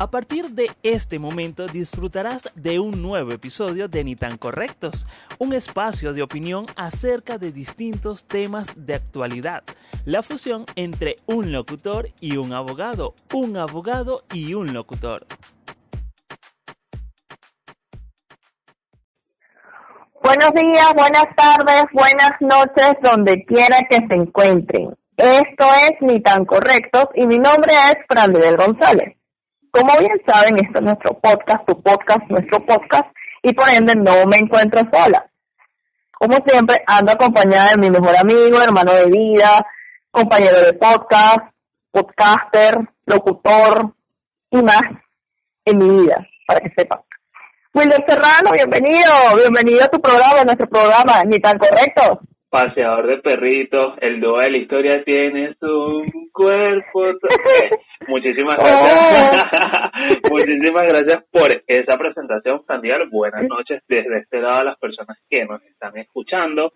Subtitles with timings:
[0.00, 5.04] A partir de este momento disfrutarás de un nuevo episodio de Ni tan Correctos,
[5.40, 9.64] un espacio de opinión acerca de distintos temas de actualidad,
[10.04, 15.26] la fusión entre un locutor y un abogado, un abogado y un locutor.
[20.22, 24.94] Buenos días, buenas tardes, buenas noches, donde quiera que se encuentren.
[25.16, 29.17] Esto es Ni tan Correctos y mi nombre es Fran González.
[29.70, 34.26] Como bien saben, este es nuestro podcast, tu podcast, nuestro podcast, y por ende no
[34.26, 35.26] me encuentro sola.
[36.12, 39.64] Como siempre, ando acompañada de mi mejor amigo, hermano de vida,
[40.10, 41.52] compañero de podcast,
[41.90, 42.74] podcaster,
[43.06, 43.94] locutor
[44.50, 44.82] y más
[45.64, 47.00] en mi vida, para que sepan.
[47.74, 53.18] Wilder Serrano, bienvenido, bienvenido a tu programa, a nuestro programa, ni tan correcto paseador de
[53.18, 57.04] perritos, el dúo de la historia tiene un cuerpo.
[58.08, 59.44] Muchísimas gracias.
[60.24, 60.30] Oh.
[60.30, 63.08] Muchísimas gracias por esa presentación, Sandial.
[63.10, 66.72] Buenas noches desde este lado a las personas que nos están escuchando.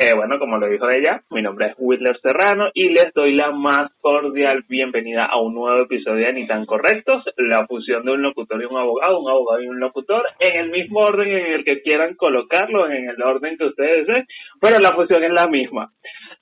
[0.00, 3.50] Eh, bueno, como lo dijo ella, mi nombre es Whitler Serrano y les doy la
[3.50, 8.22] más cordial bienvenida a un nuevo episodio de Ni tan Correctos, la fusión de un
[8.22, 11.64] locutor y un abogado, un abogado y un locutor, en el mismo orden en el
[11.64, 14.24] que quieran colocarlo, en el orden que ustedes deseen,
[14.60, 15.90] pero la fusión es la misma.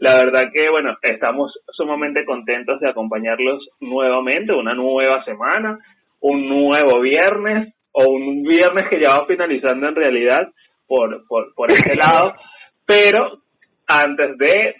[0.01, 5.79] La verdad que, bueno, estamos sumamente contentos de acompañarlos nuevamente, una nueva semana,
[6.21, 10.53] un nuevo viernes, o un viernes que ya va finalizando en realidad
[10.87, 12.35] por, por, por este lado,
[12.87, 13.46] pero
[13.87, 14.75] antes de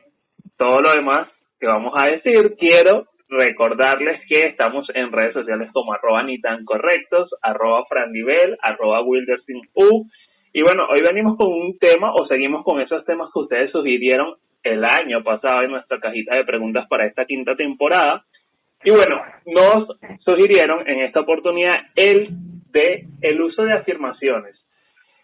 [0.57, 5.93] todo lo demás que vamos a decir, quiero recordarles que estamos en redes sociales como
[5.93, 10.07] arroba ni tan correctos, arroba frandivel, arroba wildersinU.
[10.53, 14.37] Y bueno, hoy venimos con un tema o seguimos con esos temas que ustedes sugirieron
[14.63, 18.25] el año pasado en nuestra cajita de preguntas para esta quinta temporada.
[18.85, 22.29] Y bueno, nos sugirieron en esta oportunidad el
[22.73, 24.57] de el uso de afirmaciones.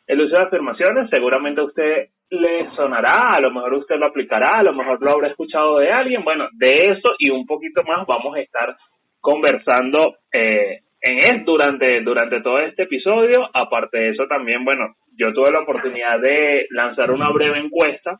[0.07, 4.63] El uso de afirmaciones, seguramente usted le sonará, a lo mejor usted lo aplicará, a
[4.63, 6.25] lo mejor lo habrá escuchado de alguien.
[6.25, 8.75] Bueno, de eso y un poquito más vamos a estar
[9.21, 13.49] conversando eh, en él durante, durante todo este episodio.
[13.53, 18.19] Aparte de eso también, bueno, yo tuve la oportunidad de lanzar una breve encuesta.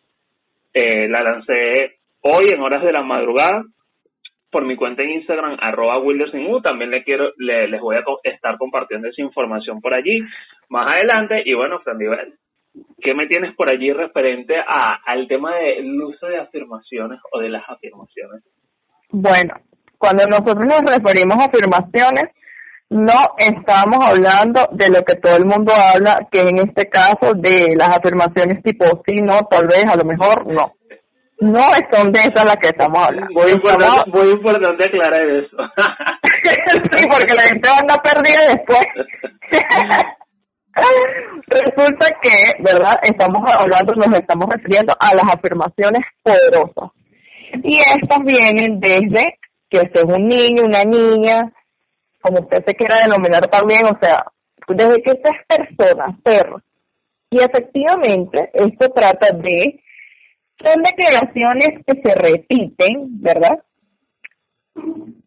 [0.75, 3.65] Eh, la lancé hoy en horas de la madrugada
[4.51, 6.61] por mi cuenta en Instagram, arroba wildersinu.
[6.61, 10.21] También le quiero, le, les voy a estar compartiendo esa información por allí
[10.69, 11.43] más adelante.
[11.47, 11.97] Y bueno, Fran
[12.75, 17.51] ¿Qué me tienes por allí referente a, al tema del uso de afirmaciones o de
[17.51, 18.43] las afirmaciones?
[19.11, 19.55] Bueno,
[19.99, 22.31] cuando nosotros nos referimos a afirmaciones,
[22.89, 27.75] no estamos hablando de lo que todo el mundo habla, que en este caso de
[27.77, 30.75] las afirmaciones tipo sí, no, tal vez, a lo mejor, no.
[31.41, 33.33] No son de esas las que estamos hablando.
[33.33, 35.57] Muy importante, muy importante aclarar eso.
[36.97, 38.87] sí, porque la gente anda perdida después.
[40.75, 42.95] Resulta que, ¿verdad?
[43.03, 46.91] Estamos hablando, nos estamos refiriendo a las afirmaciones poderosas.
[47.63, 49.39] Y estas vienen desde
[49.69, 51.53] que usted es un niño, una niña,
[52.21, 54.25] como usted se quiera denominar también, o sea,
[54.69, 56.63] desde que usted es persona, perro.
[57.31, 59.83] Y efectivamente, esto trata de,
[60.65, 63.63] son declaraciones que se repiten, ¿verdad?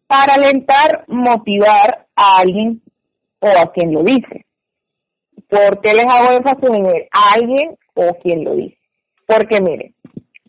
[0.06, 2.82] Para alentar, motivar a alguien
[3.40, 4.45] o a quien lo dice.
[5.48, 8.78] ¿Por qué les hago énfasis en el alguien o quien lo dice?
[9.26, 9.94] Porque mire,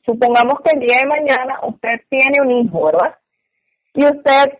[0.05, 3.15] supongamos que el día de mañana usted tiene un hijo, ¿verdad?
[3.93, 4.59] Y usted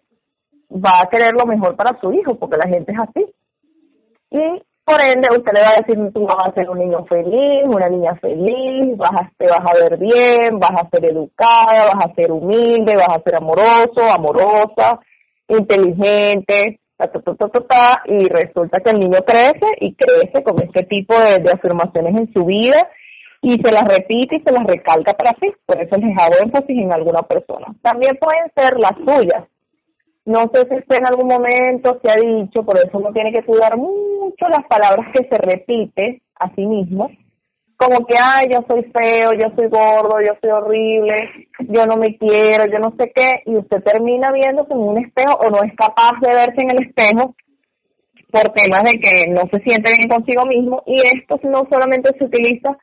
[0.71, 3.33] va a querer lo mejor para su hijo, porque la gente es así.
[4.31, 7.63] Y por ende, usted le va a decir, tú vas a ser un niño feliz,
[7.65, 12.05] una niña feliz, vas a, te vas a ver bien, vas a ser educada, vas
[12.05, 14.99] a ser humilde, vas a ser amoroso, amorosa,
[15.49, 16.79] inteligente,
[18.05, 22.45] y resulta que el niño crece y crece con este tipo de, afirmaciones en su
[22.45, 22.89] vida
[23.41, 25.51] y se las repite y se las recalca para sí.
[25.65, 27.67] Por eso les hago énfasis en alguna persona.
[27.81, 29.45] También pueden ser las suyas.
[30.25, 33.45] No sé si usted en algún momento se ha dicho, por eso uno tiene que
[33.45, 37.09] cuidar mucho las palabras que se repite a sí mismo
[37.77, 41.15] como que, ay, yo soy feo, yo soy gordo, yo soy horrible,
[41.59, 45.37] yo no me quiero, yo no sé qué, y usted termina viéndose en un espejo
[45.37, 47.35] o no es capaz de verse en el espejo
[48.31, 52.25] por temas de que no se siente bien consigo mismo, y esto no solamente se
[52.25, 52.75] utiliza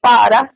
[0.00, 0.54] para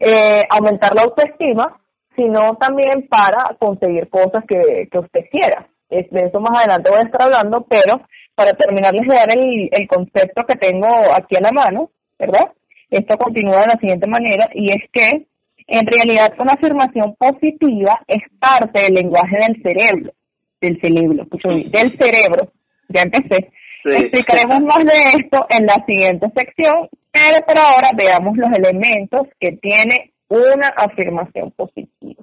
[0.00, 1.80] eh, aumentar la autoestima,
[2.16, 5.68] sino también para conseguir cosas que, que usted quiera.
[5.88, 8.00] De eso más adelante voy a estar hablando, pero
[8.34, 11.90] para terminar les voy a dar el, el concepto que tengo aquí a la mano,
[12.18, 12.50] ¿verdad?
[12.92, 15.24] Esto continúa de la siguiente manera y es que
[15.66, 20.12] en realidad una afirmación positiva es parte del lenguaje del cerebro,
[20.60, 22.52] del cerebro, del cerebro,
[22.90, 23.50] ya empecé.
[23.84, 29.52] Explicaremos más de esto en la siguiente sección, pero por ahora veamos los elementos que
[29.52, 32.22] tiene una afirmación positiva.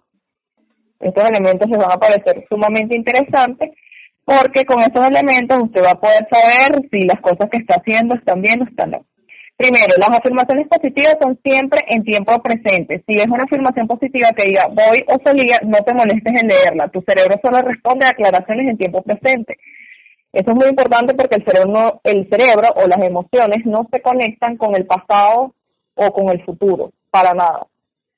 [1.00, 3.72] Estos elementos les van a parecer sumamente interesantes
[4.24, 8.14] porque con estos elementos usted va a poder saber si las cosas que está haciendo
[8.14, 9.09] están bien o están mal.
[9.60, 13.04] Primero, las afirmaciones positivas son siempre en tiempo presente.
[13.06, 16.88] Si es una afirmación positiva que diga voy o salía, no te molestes en leerla.
[16.88, 19.58] Tu cerebro solo responde a aclaraciones en tiempo presente.
[20.32, 24.56] Eso es muy importante porque el cerebro, el cerebro o las emociones no se conectan
[24.56, 25.54] con el pasado
[25.94, 27.68] o con el futuro, para nada.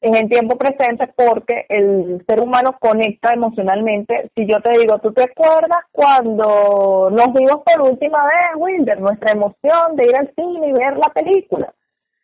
[0.01, 4.31] Es en tiempo presente porque el ser humano conecta emocionalmente.
[4.35, 8.99] Si yo te digo, ¿tú te acuerdas cuando nos vimos por última vez, Wilder?
[8.99, 11.71] Nuestra emoción de ir al cine y ver la película.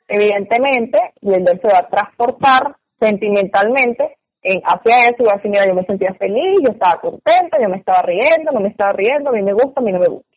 [0.07, 5.67] Evidentemente, Wilder se va a transportar sentimentalmente en, hacia eso y va a decir, mira,
[5.67, 9.29] yo me sentía feliz, yo estaba contenta, yo me estaba riendo, no me estaba riendo,
[9.29, 10.35] a mí me gusta, a mí no me gusta.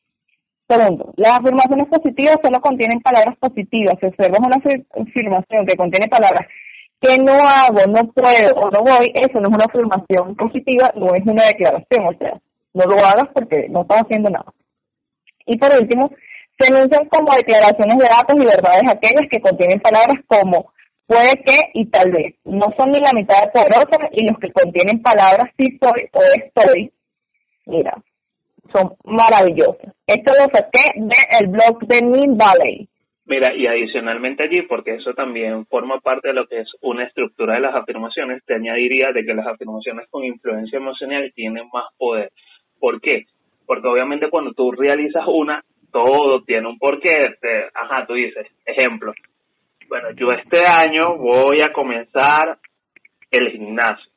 [0.68, 3.94] Segundo, las afirmaciones positivas solo contienen palabras positivas.
[3.98, 6.46] Si observas una afirmación que contiene palabras
[7.00, 11.14] que no hago, no puedo o no voy, eso no es una afirmación positiva, no
[11.14, 12.38] es una declaración, o sea,
[12.74, 14.52] no lo hagas porque no estás haciendo nada.
[15.46, 16.10] Y por último,
[16.58, 20.72] se enuncian como declaraciones de datos y verdades aquellas que contienen palabras como
[21.06, 22.34] puede que y tal vez.
[22.44, 26.20] No son ni la mitad de poderosas y los que contienen palabras sí soy o
[26.36, 26.92] estoy,
[27.64, 27.94] mira,
[28.72, 29.90] son maravillosos.
[30.06, 32.89] Esto lo saqué del blog de Min Valley.
[33.30, 37.54] Mira, y adicionalmente allí, porque eso también forma parte de lo que es una estructura
[37.54, 42.32] de las afirmaciones, te añadiría de que las afirmaciones con influencia emocional tienen más poder.
[42.80, 43.26] ¿Por qué?
[43.66, 45.62] Porque obviamente cuando tú realizas una,
[45.92, 47.12] todo tiene un porqué.
[47.72, 49.12] ajá, tú dices, ejemplo,
[49.88, 52.58] bueno, yo este año voy a comenzar
[53.30, 54.10] el gimnasio.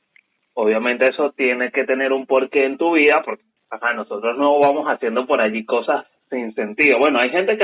[0.55, 4.87] Obviamente eso tiene que tener un porqué en tu vida, porque acá nosotros no vamos
[4.87, 6.97] haciendo por allí cosas sin sentido.
[6.99, 7.63] Bueno, hay gente que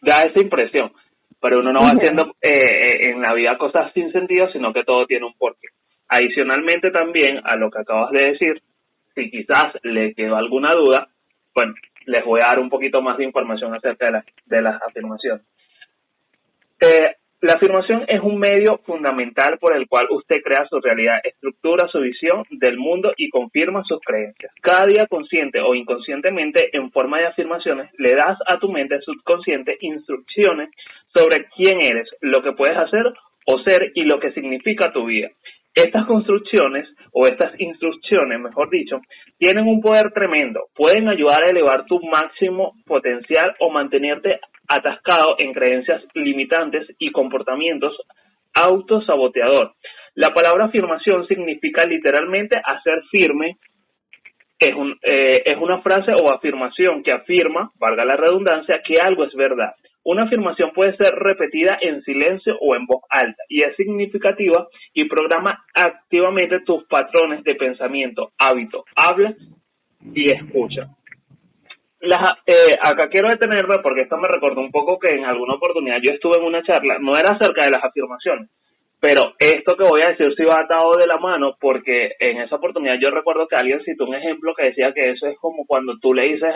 [0.00, 0.92] da esa impresión,
[1.40, 4.84] pero uno no va haciendo eh, eh, en la vida cosas sin sentido, sino que
[4.84, 5.68] todo tiene un porqué.
[6.08, 8.62] Adicionalmente también a lo que acabas de decir,
[9.14, 11.08] si quizás le quedó alguna duda,
[11.54, 11.74] bueno,
[12.06, 15.44] les voy a dar un poquito más de información acerca de, de las afirmaciones.
[16.80, 21.86] Eh, la afirmación es un medio fundamental por el cual usted crea su realidad, estructura
[21.86, 24.52] su visión del mundo y confirma sus creencias.
[24.60, 29.76] Cada día consciente o inconscientemente en forma de afirmaciones le das a tu mente subconsciente
[29.80, 30.70] instrucciones
[31.14, 33.04] sobre quién eres, lo que puedes hacer
[33.46, 35.30] o ser y lo que significa tu vida.
[35.78, 39.00] Estas construcciones o estas instrucciones, mejor dicho,
[39.38, 40.66] tienen un poder tremendo.
[40.74, 47.96] Pueden ayudar a elevar tu máximo potencial o mantenerte atascado en creencias limitantes y comportamientos
[48.54, 49.74] autosaboteador.
[50.16, 53.58] La palabra afirmación significa literalmente hacer firme.
[54.58, 59.34] Es, eh, es una frase o afirmación que afirma, valga la redundancia, que algo es
[59.34, 59.74] verdad.
[60.10, 65.04] Una afirmación puede ser repetida en silencio o en voz alta y es significativa y
[65.04, 69.34] programa activamente tus patrones de pensamiento, hábito, habla
[70.14, 70.88] y escucha.
[72.00, 76.14] Eh, acá quiero detenerme porque esto me recordó un poco que en alguna oportunidad yo
[76.14, 78.48] estuve en una charla, no era acerca de las afirmaciones,
[78.98, 82.56] pero esto que voy a decir sí va atado de la mano porque en esa
[82.56, 85.98] oportunidad yo recuerdo que alguien citó un ejemplo que decía que eso es como cuando
[85.98, 86.48] tú le dices,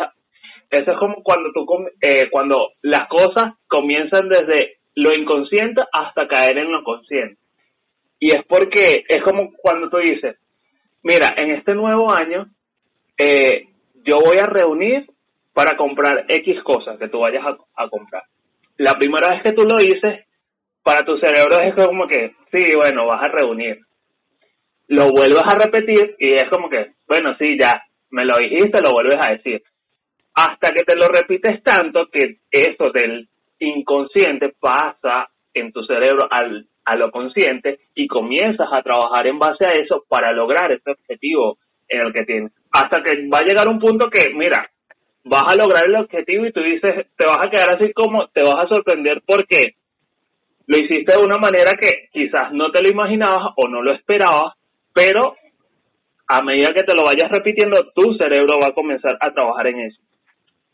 [0.73, 1.67] eso es como cuando tú,
[2.01, 7.37] eh, cuando las cosas comienzan desde lo inconsciente hasta caer en lo consciente.
[8.19, 10.39] Y es porque es como cuando tú dices,
[11.03, 12.47] mira, en este nuevo año
[13.19, 13.67] eh,
[14.05, 15.07] yo voy a reunir
[15.53, 17.45] para comprar X cosas que tú vayas
[17.77, 18.23] a, comprar.
[18.79, 20.27] La primera vez que tú lo dices,
[20.83, 23.79] para tu cerebro es como que, sí, bueno, vas a reunir.
[24.89, 28.93] Lo vuelves a repetir y es como que, bueno, sí, ya, me lo dijiste, lo
[28.95, 29.63] vuelves a decir.
[30.35, 36.67] Hasta que te lo repites tanto que eso del inconsciente pasa en tu cerebro al,
[36.85, 41.59] a lo consciente y comienzas a trabajar en base a eso para lograr ese objetivo
[41.89, 42.53] en el que tienes.
[42.73, 44.71] Hasta que va a llegar un punto que, mira,
[45.25, 48.43] vas a lograr el objetivo y tú dices, te vas a quedar así como, te
[48.43, 49.75] vas a sorprender porque
[50.67, 54.55] lo hiciste de una manera que quizás no te lo imaginabas o no lo esperabas,
[54.95, 55.37] pero
[56.29, 59.81] a medida que te lo vayas repitiendo, tu cerebro va a comenzar a trabajar en
[59.81, 60.01] eso.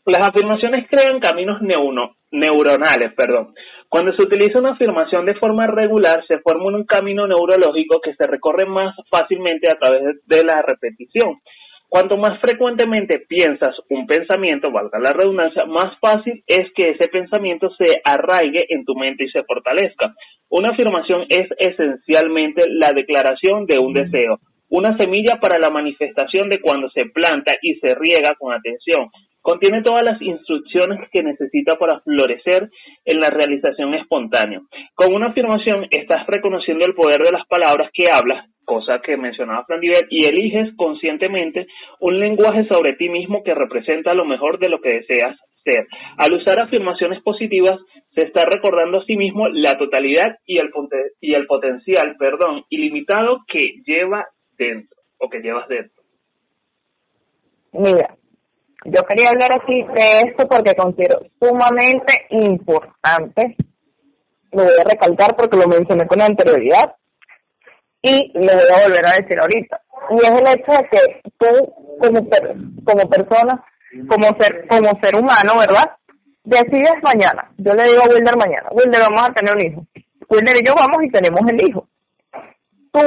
[0.05, 3.53] Las afirmaciones crean caminos neuronales, perdón.
[3.87, 8.27] Cuando se utiliza una afirmación de forma regular, se forma un camino neurológico que se
[8.27, 11.39] recorre más fácilmente a través de la repetición.
[11.87, 17.71] Cuanto más frecuentemente piensas un pensamiento, valga la redundancia, más fácil es que ese pensamiento
[17.75, 20.13] se arraigue en tu mente y se fortalezca.
[20.49, 24.37] Una afirmación es esencialmente la declaración de un deseo,
[24.69, 29.09] una semilla para la manifestación de cuando se planta y se riega con atención,
[29.49, 32.69] contiene todas las instrucciones que necesita para florecer
[33.03, 34.61] en la realización espontánea.
[34.93, 39.65] Con una afirmación estás reconociendo el poder de las palabras que hablas, cosa que mencionaba
[39.65, 41.65] Fran y eliges conscientemente
[41.99, 45.87] un lenguaje sobre ti mismo que representa lo mejor de lo que deseas ser.
[46.17, 47.79] Al usar afirmaciones positivas,
[48.13, 50.69] se está recordando a sí mismo la totalidad y el,
[51.21, 54.27] y el potencial, perdón, ilimitado que lleva
[54.59, 56.03] dentro o que llevas dentro.
[57.73, 58.15] Mira,
[58.85, 63.55] yo quería hablar aquí de esto porque considero sumamente importante.
[64.51, 66.95] Lo voy a recalcar porque lo mencioné con anterioridad
[68.01, 69.81] y lo voy a volver a decir ahorita.
[70.11, 72.29] Y es el hecho de que tú, como,
[72.83, 73.63] como persona,
[74.07, 75.91] como ser, como ser humano, ¿verdad?
[76.43, 77.51] Decides mañana.
[77.57, 79.85] Yo le digo a Wilder mañana, Wilder, vamos a tener un hijo.
[80.29, 81.87] Wilder y yo vamos y tenemos el hijo.
[82.91, 83.01] Tú,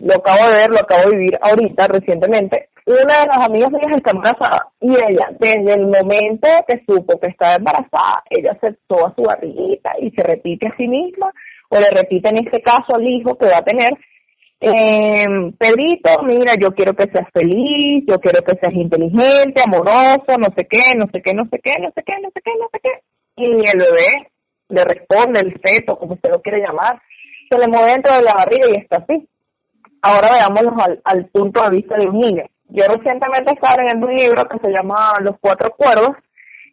[0.00, 3.96] lo acabo de ver, lo acabo de vivir ahorita, recientemente, una de las amigas mías
[3.96, 9.14] está embarazada y ella, desde el momento que supo que estaba embarazada, ella aceptó a
[9.14, 11.32] su barriguita y se repite a sí misma,
[11.68, 13.92] o le repite en este caso al hijo que va a tener,
[14.62, 20.48] eh, Pedrito, mira, yo quiero que seas feliz, yo quiero que seas inteligente, amoroso, no
[20.56, 22.68] sé qué, no sé qué, no sé qué, no sé qué, no sé qué, no
[22.72, 22.90] sé qué.
[23.36, 24.30] Y el bebé
[24.68, 27.00] le responde, el feto, como usted lo quiere llamar,
[27.50, 29.26] se le mueve dentro de la barriga y está así.
[30.02, 30.72] Ahora veámoslo
[31.04, 32.44] al, punto de vista de un niño.
[32.68, 36.16] Yo recientemente estaba leyendo un libro que se llama Los Cuatro Cuerdos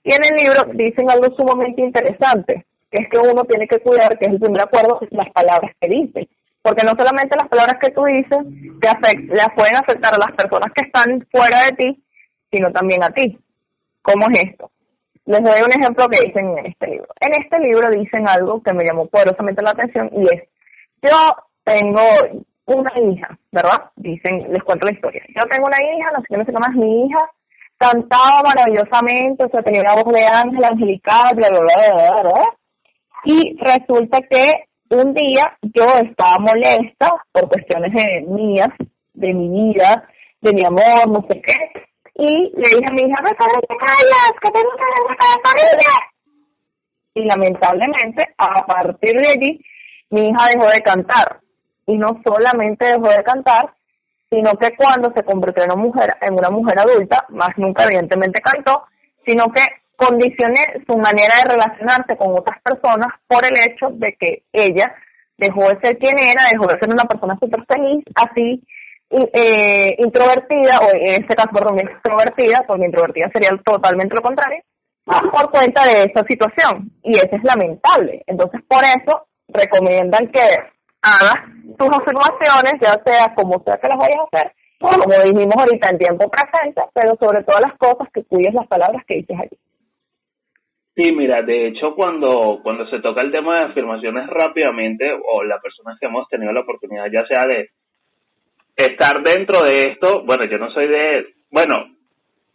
[0.03, 4.17] y en el libro dicen algo sumamente interesante, que es que uno tiene que cuidar,
[4.17, 6.29] que es el primer acuerdo, las palabras que dice
[6.67, 8.43] porque no solamente las palabras que tú dices
[8.81, 8.87] te
[9.33, 12.03] las pueden afectar a las personas que están fuera de ti,
[12.51, 13.39] sino también a ti.
[14.01, 14.69] ¿Cómo es esto?
[15.25, 17.07] Les doy un ejemplo que dicen en este libro.
[17.21, 20.43] En este libro dicen algo que me llamó poderosamente la atención y es,
[21.01, 21.17] yo
[21.63, 22.01] tengo
[22.67, 23.91] una hija, ¿verdad?
[23.95, 25.23] Dicen, les cuento la historia.
[25.29, 27.19] Yo tengo una hija, no sé qué, no sé qué mi hija
[27.77, 32.41] cantaba maravillosamente, o sea, tenía una voz de ángel, angelical, bla, bla, bla, bla, bla.
[33.23, 38.69] Y resulta que un día yo estaba molesta por cuestiones de mías,
[39.13, 40.07] de mi vida,
[40.41, 41.87] de mi amor, no sé qué,
[42.19, 48.27] y le dije a mi hija, ¿qué te callas, que tengo que de Y lamentablemente,
[48.37, 49.61] a partir de allí,
[50.09, 51.41] mi hija dejó de cantar.
[51.87, 53.73] Y no solamente dejó de cantar,
[54.29, 58.41] sino que cuando se convirtió en una mujer, en una mujer adulta, más nunca evidentemente
[58.41, 58.83] cantó,
[59.25, 59.61] sino que
[59.95, 64.93] condicioné su manera de relacionarse con otras personas por el hecho de que ella
[65.37, 68.61] dejó de ser quien era, dejó de ser una persona súper feliz, así
[69.09, 74.61] eh, introvertida, o en este caso, perdón, extrovertida, porque introvertida sería totalmente lo contrario,
[75.05, 76.91] por cuenta de esa situación.
[77.01, 78.23] Y eso es lamentable.
[78.27, 80.43] Entonces, por eso, recomiendan que
[81.01, 85.89] hagas tus afirmaciones, ya sea como sea que las vayas a hacer, como dijimos ahorita,
[85.89, 89.57] en tiempo presente, pero sobre todas las cosas que cuides las palabras que dices allí.
[90.95, 95.61] Sí, mira, de hecho cuando, cuando se toca el tema de afirmaciones rápidamente o las
[95.61, 97.69] personas que hemos tenido la oportunidad ya sea de
[98.75, 101.95] estar dentro de esto, bueno, yo no soy de, bueno,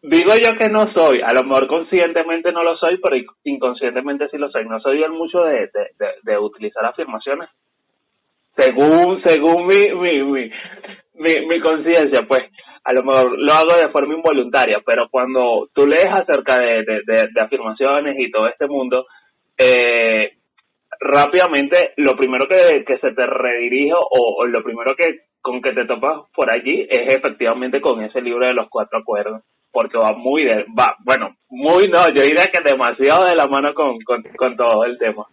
[0.02, 4.38] digo yo que no soy, a lo mejor conscientemente no lo soy, pero inconscientemente sí
[4.38, 7.48] lo soy, no soy el mucho de, de, de, utilizar afirmaciones
[8.56, 10.50] según según mi mi mi,
[11.14, 12.42] mi, mi conciencia pues
[12.84, 17.40] a lo mejor lo hago de forma involuntaria, pero cuando tú lees acerca de, de,
[17.40, 19.06] afirmaciones y todo este mundo,
[19.56, 20.32] eh,
[20.98, 25.86] rápidamente lo primero que, que se te redirige o, lo primero que con que te
[25.86, 30.44] topas por allí es efectivamente con ese libro de los cuatro acuerdos, porque va muy
[30.44, 34.56] de, va, bueno, muy no, yo diría que demasiado de la mano con, con, con
[34.56, 35.26] todo el tema.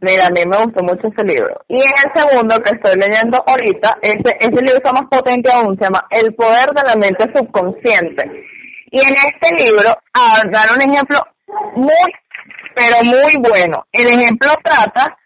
[0.00, 1.56] Mira, a mí me gustó mucho ese libro.
[1.68, 5.84] Y el segundo que estoy leyendo ahorita, ese, ese libro está más potente aún, se
[5.84, 8.44] llama El poder de la mente subconsciente.
[8.90, 11.20] Y en este libro ah, un ejemplo
[11.76, 12.12] muy,
[12.74, 13.86] pero muy bueno.
[13.90, 15.16] El ejemplo trata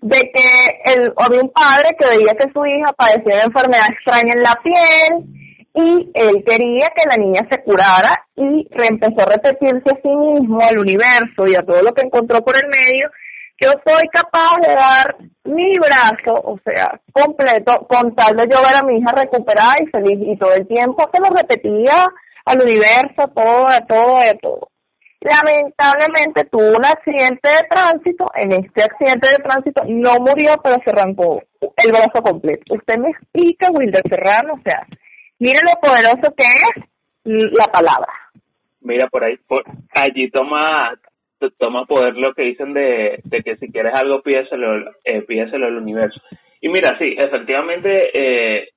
[0.00, 4.42] de que el, un padre que veía que su hija padecía de enfermedad extraña en
[4.42, 5.38] la piel
[5.74, 10.60] y él quería que la niña se curara y empezó a repetirse a sí mismo,
[10.60, 13.10] al universo y a todo lo que encontró por el medio
[13.60, 18.76] yo soy capaz de dar mi brazo, o sea, completo, con tal de yo ver
[18.76, 22.06] a mi hija recuperada y feliz, y todo el tiempo se lo repetía
[22.44, 24.68] al universo, todo, de todo, de todo.
[25.20, 30.90] Lamentablemente tuvo un accidente de tránsito, en este accidente de tránsito no murió, pero se
[30.92, 32.74] arrancó el brazo completo.
[32.74, 34.86] Usted me explica, Wilder Serrano, o sea,
[35.40, 36.84] mire lo poderoso que es
[37.24, 38.12] la palabra.
[38.80, 40.94] Mira, por ahí, por, allí toma
[41.58, 45.76] toma poder lo que dicen de, de que si quieres algo pídeselo, eh, pídeselo al
[45.76, 46.20] universo.
[46.60, 48.68] Y mira, sí, efectivamente, eh,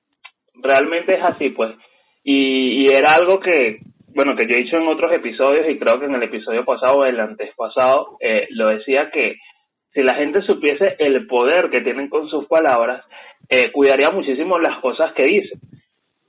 [0.62, 1.74] realmente es así, pues.
[2.24, 3.78] Y, y era algo que,
[4.14, 6.98] bueno, que yo he dicho en otros episodios y creo que en el episodio pasado
[6.98, 9.36] o el antes pasado, eh, lo decía que
[9.92, 13.04] si la gente supiese el poder que tienen con sus palabras,
[13.48, 15.60] eh, cuidaría muchísimo las cosas que dicen.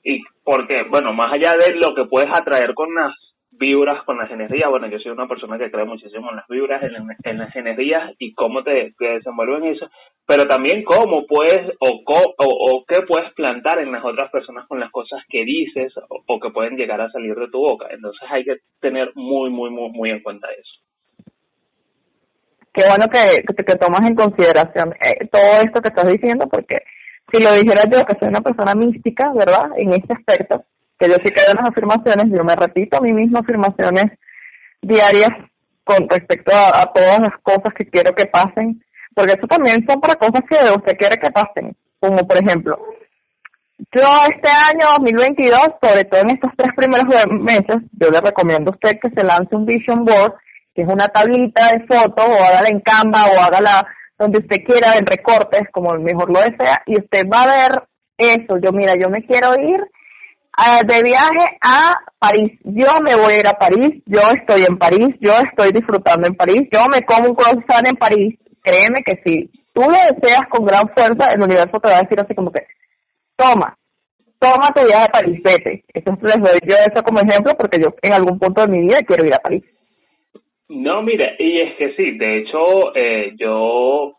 [0.03, 3.13] Y porque, bueno, más allá de lo que puedes atraer con las
[3.59, 6.81] vibras, con las energías, bueno, yo soy una persona que cree muchísimo en las vibras,
[6.83, 9.89] en, las energías y cómo te, te desenvuelven eso,
[10.25, 14.91] pero también cómo puedes o, o, qué puedes plantar en las otras personas con las
[14.91, 17.87] cosas que dices o, que pueden llegar a salir de tu boca.
[17.91, 20.79] Entonces hay que tener muy, muy, muy, muy en cuenta eso.
[22.73, 26.79] Qué bueno que, que, tomas en consideración eh, todo esto que estás diciendo, porque
[27.31, 29.71] si lo dijera yo, que soy una persona mística, ¿verdad?
[29.77, 30.63] En este aspecto,
[31.03, 34.17] que yo sí en las afirmaciones, yo me repito a mí mismo afirmaciones
[34.81, 35.31] diarias
[35.83, 38.81] con respecto a todas las cosas que quiero que pasen
[39.15, 42.77] porque eso también son para cosas que usted quiere que pasen, como por ejemplo,
[43.91, 47.07] yo este año 2022, sobre todo en estos tres primeros
[47.41, 50.33] meses, yo le recomiendo a usted que se lance un vision board,
[50.73, 53.85] que es una tablita de fotos, o hágala en Canva, o hágala
[54.17, 57.83] donde usted quiera, en recortes, como mejor lo desea, y usted va a ver
[58.17, 58.57] eso.
[58.57, 59.81] Yo, mira, yo me quiero ir
[60.57, 62.59] uh, de viaje a París.
[62.63, 66.35] Yo me voy a ir a París, yo estoy en París, yo estoy disfrutando en
[66.35, 70.65] París, yo me como un croissant en París, créeme que si tú lo deseas con
[70.65, 72.65] gran fuerza, el universo te va a decir así como que,
[73.35, 73.75] toma,
[74.39, 75.83] toma tu viaje a París, vete.
[75.93, 79.03] Entonces les doy yo eso como ejemplo porque yo en algún punto de mi vida
[79.05, 79.63] quiero ir a París.
[80.69, 84.15] No, mira, y es que sí, de hecho, eh, yo,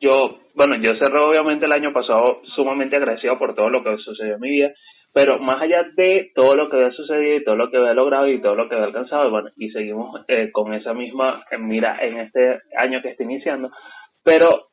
[0.00, 4.34] yo, bueno, yo cerré obviamente el año pasado sumamente agradecido por todo lo que sucedió
[4.34, 4.72] en mi vida,
[5.12, 8.28] pero más allá de todo lo que había sucedido y todo lo que había logrado
[8.28, 12.18] y todo lo que había alcanzado, bueno, y seguimos eh, con esa misma mira en
[12.18, 13.70] este año que está iniciando,
[14.22, 14.68] pero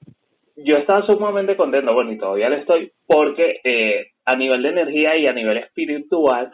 [0.55, 5.17] yo estaba sumamente contento, bueno, y todavía lo estoy, porque eh, a nivel de energía
[5.17, 6.51] y a nivel espiritual,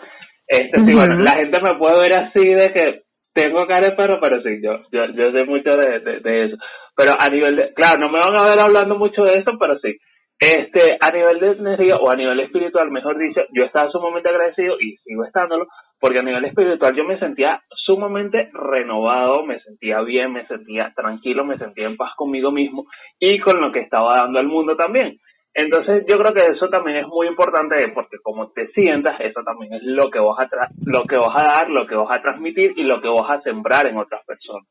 [0.48, 3.02] este, sí, bueno, la gente me puede ver así de que
[3.34, 6.58] tengo cara de perro, pero sí, yo, yo, yo sé mucho de, de eso.
[6.96, 9.80] Pero a nivel de, claro, no me van a ver hablando mucho de eso, pero
[9.80, 9.98] sí,
[10.40, 14.80] este, a nivel de energía o a nivel espiritual, mejor dicho, yo estaba sumamente agradecido
[14.80, 15.68] y sigo estándolo,
[16.00, 21.44] porque a nivel espiritual yo me sentía sumamente renovado, me sentía bien, me sentía tranquilo,
[21.44, 22.86] me sentía en paz conmigo mismo
[23.20, 25.20] y con lo que estaba dando al mundo también.
[25.54, 29.74] Entonces yo creo que eso también es muy importante porque como te sientas, eso también
[29.74, 32.74] es lo que vas a lo que vas a dar, lo que vas a transmitir
[32.78, 34.68] y lo que vas a sembrar en otras personas.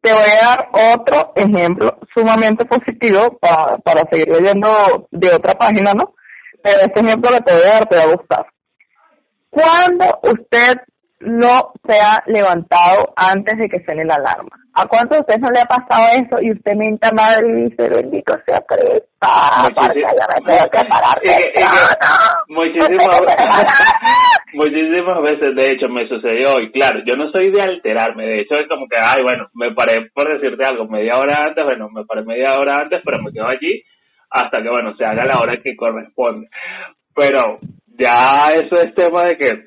[0.00, 4.68] Te voy a dar otro ejemplo sumamente positivo para, para seguir leyendo
[5.10, 6.14] de otra página, ¿no?
[6.62, 8.46] Pero este ejemplo que te voy a dar te va a gustar.
[9.50, 10.74] Cuando usted
[11.20, 14.50] no se ha levantado antes de que suene la alarma.
[14.74, 17.90] ¿A cuántos de ustedes no le ha pasado eso y usted mienta madre y dice,
[17.90, 19.08] bendito sea Cristo,
[19.74, 21.18] porque ya me tengo que parar
[22.48, 23.20] muchísimas,
[24.52, 28.56] muchísimas veces, de hecho, me sucedió y claro, yo no soy de alterarme, de hecho
[28.56, 32.04] es como que, ay, bueno, me paré por decirte algo media hora antes, bueno, me
[32.04, 33.82] paré media hora antes, pero me quedo allí
[34.30, 36.48] hasta que, bueno, se haga la hora que corresponde.
[37.14, 37.58] Pero
[37.98, 39.64] ya eso es tema de que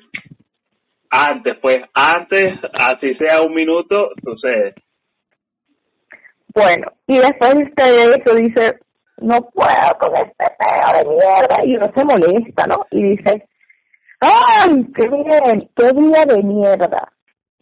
[1.10, 4.74] antes, pues, antes, así sea un minuto, sucede.
[6.54, 8.78] Bueno, y después usted de eso dice,
[9.18, 12.86] no puedo con este peo de mierda, y uno se molesta, ¿no?
[12.90, 13.44] Y dice,
[14.22, 17.12] ¡ay, qué bien, qué día de mierda!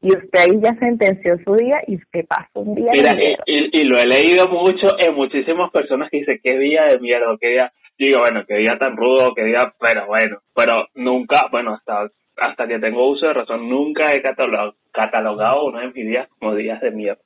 [0.02, 3.44] Y usted ahí ya sentenció su día y usted pasa un día Mira, de mierda.
[3.46, 7.36] Y, y, lo he leído mucho en muchísimas personas que dicen, qué día de mierda,
[7.38, 11.74] qué día, digo, bueno, qué día tan rudo, qué día, pero bueno, pero nunca, bueno,
[11.74, 12.08] hasta
[12.40, 16.54] hasta que tengo uso de razón, nunca he catalogado, catalogado uno de mis días como
[16.54, 17.20] días de mierda.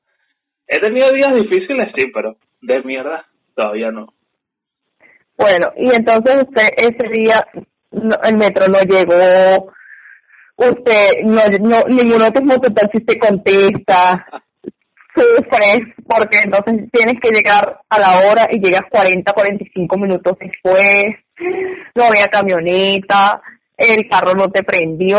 [0.66, 4.12] He tenido días difíciles, sí, pero de mierda todavía no.
[5.36, 7.46] Bueno, y entonces usted ese día
[8.24, 9.72] el metro no llegó,
[10.56, 14.26] usted no, no ninguno de tus mototaxis te contesta,
[15.14, 21.04] sufres porque entonces tienes que llegar a la hora y llegas 40, 45 minutos después,
[21.94, 23.40] no había camioneta,
[23.76, 25.18] el carro no te prendió,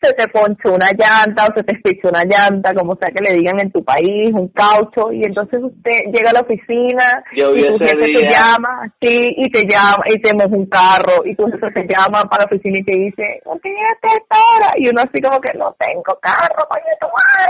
[0.00, 3.38] se te ponchó una llanta o se te espichó una llanta, como sea que le
[3.38, 7.78] digan en tu país, un caucho, y entonces usted llega a la oficina y tu
[7.78, 11.86] jefe te llama, sí, y te llama, y te un carro, y tu jefe te
[11.88, 14.72] llama para la oficina y te dice, ¿por qué llegaste a esta hora?
[14.76, 17.48] Y uno así como que no tengo carro, coño, tu madre,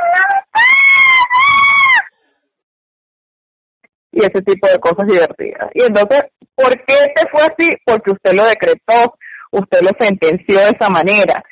[4.13, 5.71] y ese tipo de cosas divertidas.
[5.75, 6.21] Y entonces,
[6.55, 7.77] ¿por qué te fue así?
[7.85, 9.15] Porque usted lo decretó,
[9.51, 11.43] usted lo sentenció de esa manera.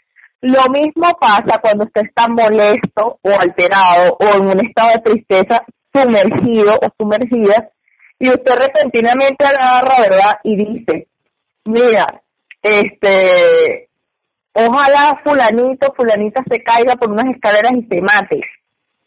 [0.42, 5.62] Lo mismo pasa cuando usted está molesto o alterado o en un estado de tristeza
[5.92, 7.70] sumergido o sumergida
[8.18, 10.38] y usted repentinamente agarra, ¿verdad?
[10.44, 11.08] Y dice,
[11.64, 12.06] mira,
[12.62, 13.88] este,
[14.52, 18.40] ojalá fulanito, fulanita se caiga por unas escaleras y se mate.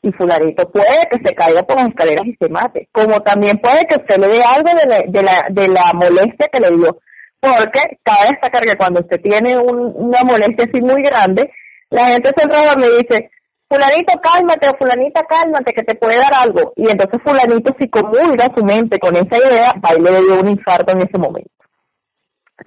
[0.02, 2.88] Y fulanito puede que se caiga por las escaleras y se mate.
[2.91, 6.47] Como también puede que usted le dé algo de la, de la, de la molestia
[6.52, 6.97] que le dio.
[7.39, 11.52] Porque cabe destacar que cuando usted tiene un, una molestia así muy grande,
[11.89, 13.32] la gente se enrola y le dice,
[13.67, 16.73] fulanito cálmate o fulanita cálmate que te puede dar algo.
[16.75, 20.49] Y entonces fulanito si comulga su mente con esa idea, va y le dio un
[20.49, 21.52] infarto en ese momento.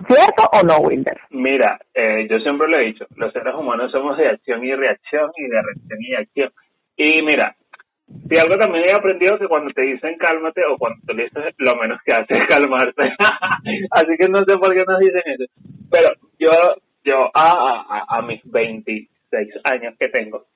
[0.08, 1.20] ¿Cierto o no, Wilder?
[1.30, 5.30] Mira, eh, yo siempre lo he dicho, los seres humanos somos de acción y reacción
[5.36, 6.50] y de reacción y acción.
[6.96, 7.54] Y mira,
[8.28, 11.76] si algo también he aprendido que cuando te dicen cálmate o cuando te dices lo
[11.76, 13.12] menos que hace es calmarte.
[13.90, 15.44] Así que no sé por qué nos dicen eso.
[15.90, 16.50] Pero yo,
[17.04, 20.46] yo a, a, a mis 26 años que tengo,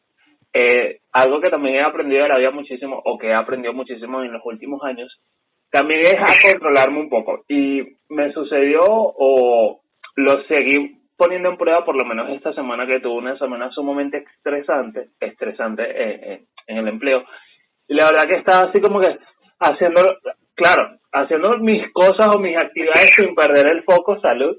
[0.52, 4.22] eh, algo que también he aprendido de la vida muchísimo o que he aprendido muchísimo
[4.22, 5.20] en los últimos años
[5.70, 7.44] también es a controlarme un poco.
[7.48, 9.80] Y me sucedió o
[10.16, 14.24] lo seguí poniendo en prueba por lo menos esta semana que tuve una semana sumamente
[14.36, 17.24] estresante, estresante eh, en el empleo.
[17.88, 19.16] Y la verdad que estaba así como que
[19.60, 20.02] haciendo,
[20.54, 24.56] claro, haciendo mis cosas o mis actividades sin perder el foco, salud,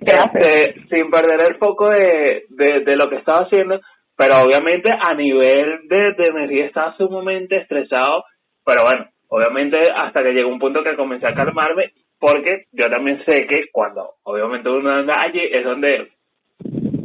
[0.00, 3.80] este, sin perder el foco de, de, lo que estaba haciendo,
[4.16, 8.24] pero obviamente a nivel de, de energía estaba sumamente estresado,
[8.64, 13.22] pero bueno, obviamente hasta que llegó un punto que comencé a calmarme porque yo también
[13.26, 16.12] sé que cuando obviamente uno anda allí es donde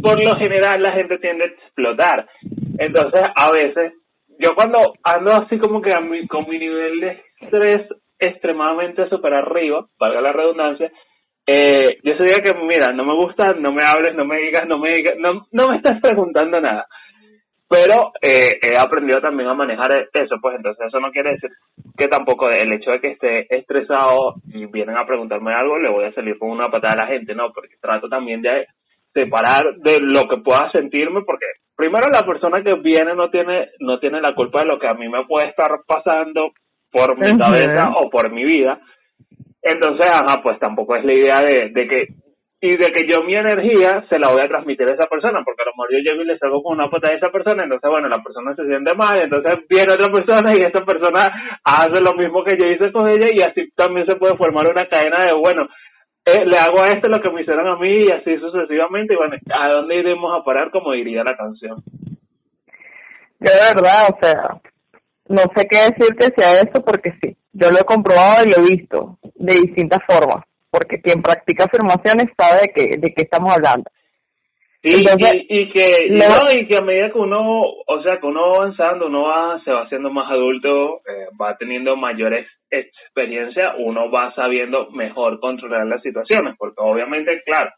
[0.02, 2.28] por lo general la gente tiende a explotar.
[2.78, 3.94] Entonces a veces
[4.39, 7.88] yo cuando ando así como que a mi, con mi nivel de estrés
[8.19, 10.91] extremadamente super arriba valga la redundancia
[11.45, 14.78] eh, yo sabía que mira no me gusta no me hables no me digas no
[14.78, 16.88] me digas no, no me estás preguntando nada.
[17.69, 21.50] Pero eh, he aprendido también a manejar eso, pues entonces eso no quiere decir
[21.97, 26.06] que tampoco el hecho de que esté estresado y vienen a preguntarme algo, le voy
[26.06, 28.67] a salir con una patada a la gente, no, porque trato también de
[29.17, 33.99] separar de lo que pueda sentirme, porque primero la persona que viene no tiene, no
[33.99, 36.51] tiene la culpa de lo que a mí me puede estar pasando
[36.91, 38.80] por mi cabeza o por mi vida.
[39.62, 42.08] Entonces, ajá, pues tampoco es la idea de, de que
[42.60, 45.62] y de que yo mi energía se la voy a transmitir a esa persona, porque
[45.62, 47.88] a lo mejor yo llego y le salgo con una pata a esa persona, entonces
[47.88, 51.30] bueno, la persona se siente mal, entonces viene otra persona y esa persona
[51.63, 54.88] hace lo mismo que yo hice con ella y así también se puede formar una
[54.88, 55.69] cadena de, bueno,
[56.28, 59.18] eh, le hago a este lo que me hicieron a mí y así sucesivamente, y
[59.18, 60.70] bueno, ¿a dónde iremos a parar?
[60.72, 61.78] Como diría la canción.
[63.40, 64.62] De verdad, o sea,
[65.30, 68.78] no sé qué decirte sea eso porque sí, yo lo he comprobado y lo he
[68.78, 73.90] visto de distintas formas porque quien practica afirmaciones sabe de qué, de qué estamos hablando.
[74.89, 78.56] Y, y, que no, y que a medida que uno, o sea, que uno va
[78.56, 84.34] avanzando, uno va, se va haciendo más adulto, eh, va teniendo mayores experiencia, uno va
[84.34, 87.71] sabiendo mejor controlar las situaciones, porque obviamente, claro,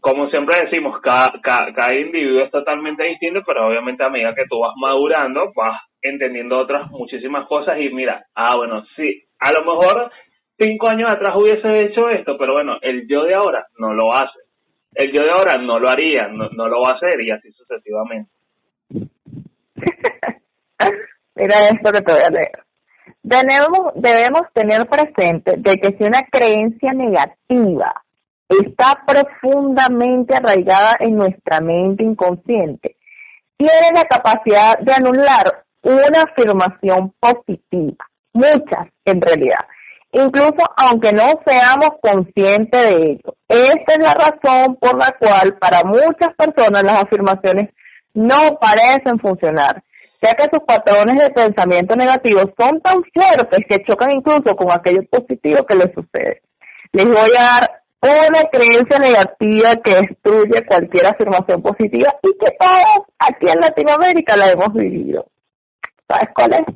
[0.00, 4.46] como siempre decimos, cada, cada, cada individuo es totalmente distinto, pero obviamente a medida que
[4.48, 9.64] tú vas madurando, vas entendiendo otras muchísimas cosas y mira, ah, bueno, sí, a lo
[9.64, 10.10] mejor
[10.58, 14.38] cinco años atrás hubiese hecho esto, pero bueno, el yo de ahora no lo hace.
[14.98, 17.52] El yo de ahora no lo haría, no, no lo va a hacer y así
[17.52, 18.32] sucesivamente.
[21.36, 22.64] Mira esto que te voy a leer.
[23.22, 28.02] Debemos, debemos tener presente de que si una creencia negativa
[28.48, 32.96] está profundamente arraigada en nuestra mente inconsciente,
[33.56, 39.64] tiene la capacidad de anular una afirmación positiva, muchas en realidad
[40.12, 43.34] incluso aunque no seamos conscientes de ello.
[43.48, 47.70] Esta es la razón por la cual para muchas personas las afirmaciones
[48.14, 49.82] no parecen funcionar,
[50.22, 55.02] ya que sus patrones de pensamiento negativos son tan fuertes que chocan incluso con aquello
[55.10, 56.42] positivo que les sucede.
[56.92, 63.06] Les voy a dar una creencia negativa que destruye cualquier afirmación positiva y que todos
[63.18, 65.26] aquí en Latinoamérica la hemos vivido.
[66.08, 66.66] ¿Sabes cuál es?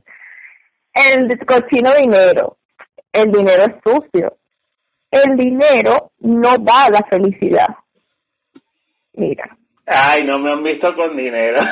[0.94, 2.58] El cochino dinero
[3.12, 4.36] el dinero es sucio.
[5.10, 7.68] El dinero no da la felicidad.
[9.14, 9.56] Mira.
[9.84, 11.56] Ay, no me han visto con dinero.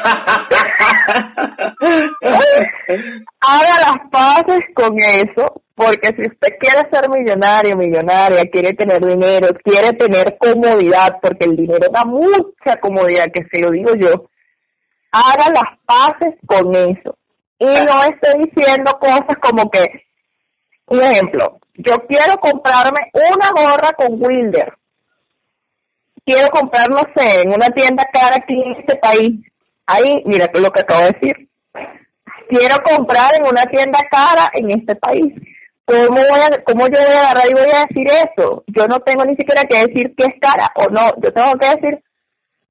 [3.41, 9.55] Haga las paces con eso, porque si usted quiere ser millonario, millonaria, quiere tener dinero,
[9.63, 14.29] quiere tener comodidad, porque el dinero da mucha comodidad, que se lo digo yo,
[15.13, 17.17] haga las paces con eso.
[17.59, 20.10] Y no esté diciendo cosas como que
[20.91, 24.75] un ejemplo, yo quiero comprarme una gorra con Wilder.
[26.25, 29.41] Quiero comprar, no sé, en una tienda cara aquí en este país.
[29.87, 31.49] Ahí, mira lo que acabo de decir.
[32.49, 35.33] Quiero comprar en una tienda cara en este país.
[35.85, 38.65] ¿Cómo, voy a, ¿Cómo yo voy a agarrar y voy a decir eso?
[38.67, 41.11] Yo no tengo ni siquiera que decir que es cara o no.
[41.23, 42.05] Yo tengo que decir,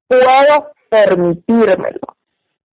[0.06, 2.00] puedo permitírmelo.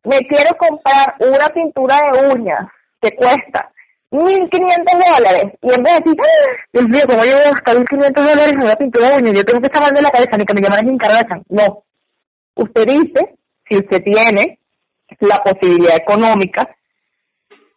[0.03, 2.67] Me quiero comprar una pintura de uñas
[3.01, 3.71] que cuesta
[4.11, 5.53] 1.500 dólares.
[5.61, 6.65] Y en vez de decir, ¡Ah!
[6.73, 9.33] Dios mío, ¿cómo yo voy a gastar 1.500 dólares en una pintura de?
[9.33, 11.43] Yo tengo que estar mal de la cabeza, ni que me llamen sin Kardashian.
[11.49, 11.83] No.
[12.55, 13.35] Usted dice,
[13.67, 14.59] si usted tiene
[15.19, 16.67] la posibilidad económica,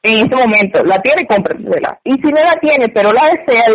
[0.03, 1.99] en ese momento la tiene, cómprensela.
[2.05, 3.69] Y si no la tiene, pero la desea,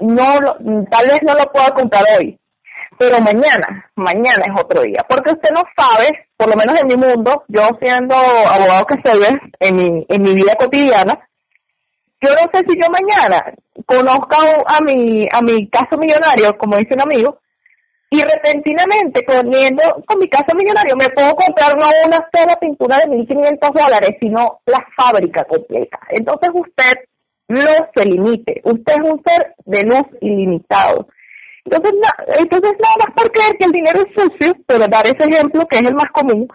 [0.00, 2.38] no tal vez no lo pueda comprar hoy,
[2.98, 6.96] pero mañana, mañana es otro día, porque usted no sabe, por lo menos en mi
[6.96, 9.24] mundo, yo siendo abogado que soy
[9.60, 11.20] en mi, en mi vida cotidiana,
[12.24, 13.52] yo no sé si yo mañana
[13.86, 17.38] conozca a mi, a mi caso millonario, como dice un amigo,
[18.10, 23.10] y repentinamente, poniendo con mi caso millonario, me puedo comprar no una sola pintura de
[23.10, 25.98] 1.500 dólares, sino la fábrica completa.
[26.10, 26.92] Entonces usted
[27.48, 31.08] no se limite, usted es un ser de luz ilimitado.
[31.64, 31.92] Entonces,
[32.38, 35.78] entonces nada más por creer que el dinero es sucio, pero dar ese ejemplo que
[35.78, 36.46] es el más común,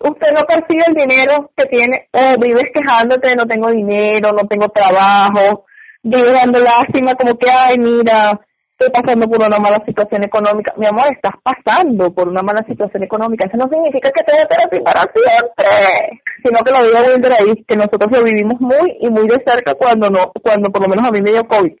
[0.00, 4.68] usted no percibe el dinero que tiene o vives quejándote, no tengo dinero, no tengo
[4.68, 5.64] trabajo,
[6.02, 8.40] vives dando lástima como que, ay, mira,
[8.80, 10.72] estoy pasando por una mala situación económica.
[10.76, 13.46] Mi amor, estás pasando por una mala situación económica.
[13.46, 17.76] Eso no significa que te debe para siempre, sino que lo digo Wilder ahí, que
[17.76, 21.12] nosotros lo vivimos muy y muy de cerca cuando no, cuando por lo menos a
[21.12, 21.76] mí me dio COVID.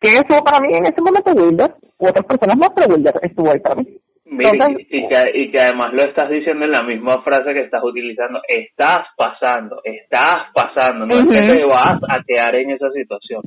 [0.00, 1.74] ¿Qué estuvo para mí en ese momento Wilder?
[1.98, 3.86] U otras personas más, pero Wilder estuvo ahí para mí.
[4.28, 8.40] Y, que, y que además lo estás diciendo en la misma frase que estás utilizando,
[8.48, 13.42] estás pasando, estás pasando, no es que te vas a quedar en esa situación.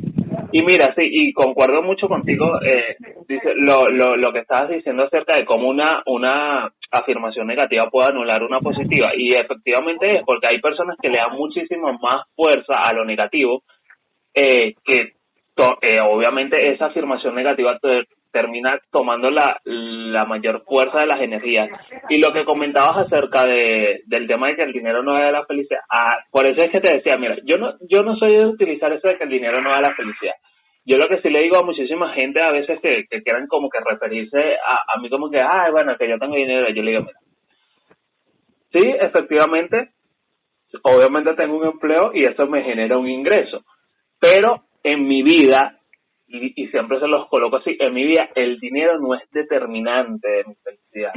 [0.51, 2.95] Y mira, sí, y concuerdo mucho contigo, eh,
[3.27, 8.09] dice, lo, lo, lo que estabas diciendo acerca de cómo una, una afirmación negativa puede
[8.09, 9.09] anular una positiva.
[9.15, 13.63] Y efectivamente es porque hay personas que le dan muchísimo más fuerza a lo negativo,
[14.33, 15.13] eh, que
[15.81, 17.77] eh, obviamente esa afirmación negativa
[18.31, 21.69] termina tomando la, la mayor fuerza de las energías.
[22.09, 25.45] Y lo que comentabas acerca de, del tema de que el dinero no da la
[25.45, 28.45] felicidad, ah, por eso es que te decía, mira, yo no, yo no soy de
[28.45, 30.33] utilizar eso de que el dinero no da la felicidad.
[30.85, 33.69] Yo lo que sí le digo a muchísima gente a veces que, que quieran como
[33.69, 36.91] que referirse a, a mí como que, ay, bueno, que yo tengo dinero, yo le
[36.91, 37.19] digo, mira,
[38.71, 39.89] sí, efectivamente,
[40.83, 43.61] obviamente tengo un empleo y eso me genera un ingreso,
[44.19, 45.78] pero en mi vida
[46.29, 50.43] y, siempre se los coloco así, en mi vida el dinero no es determinante de
[50.45, 51.13] mi felicidad.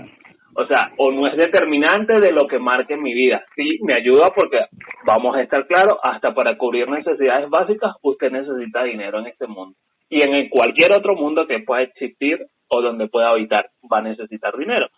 [0.55, 3.43] O sea, o no es determinante de lo que marque mi vida.
[3.55, 4.67] Sí, me ayuda porque,
[5.07, 9.77] vamos a estar claros, hasta para cubrir necesidades básicas, usted necesita dinero en este mundo.
[10.11, 14.57] Y en cualquier otro mundo que pueda existir o donde pueda habitar, va a necesitar
[14.57, 14.89] dinero.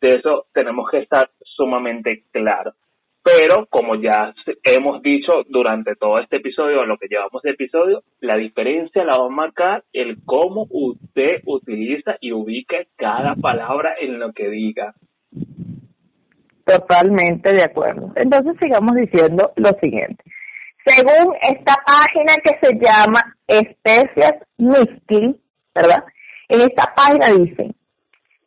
[0.00, 2.74] De eso tenemos que estar sumamente claros.
[3.22, 4.32] Pero como ya
[4.64, 9.26] hemos dicho durante todo este episodio, lo que llevamos de episodio, la diferencia la va
[9.26, 14.94] a marcar el cómo usted utiliza y ubica cada palabra en lo que diga.
[16.64, 18.12] Totalmente de acuerdo.
[18.16, 20.24] Entonces sigamos diciendo lo siguiente.
[20.86, 25.36] Según esta página que se llama Especias Miskin,
[25.74, 26.04] ¿verdad?
[26.48, 27.74] En esta página dicen,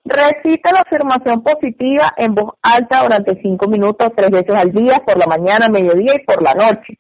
[0.06, 5.18] Recita la afirmación positiva en voz alta durante cinco minutos, tres veces al día, por
[5.18, 6.98] la mañana, mediodía y por la noche.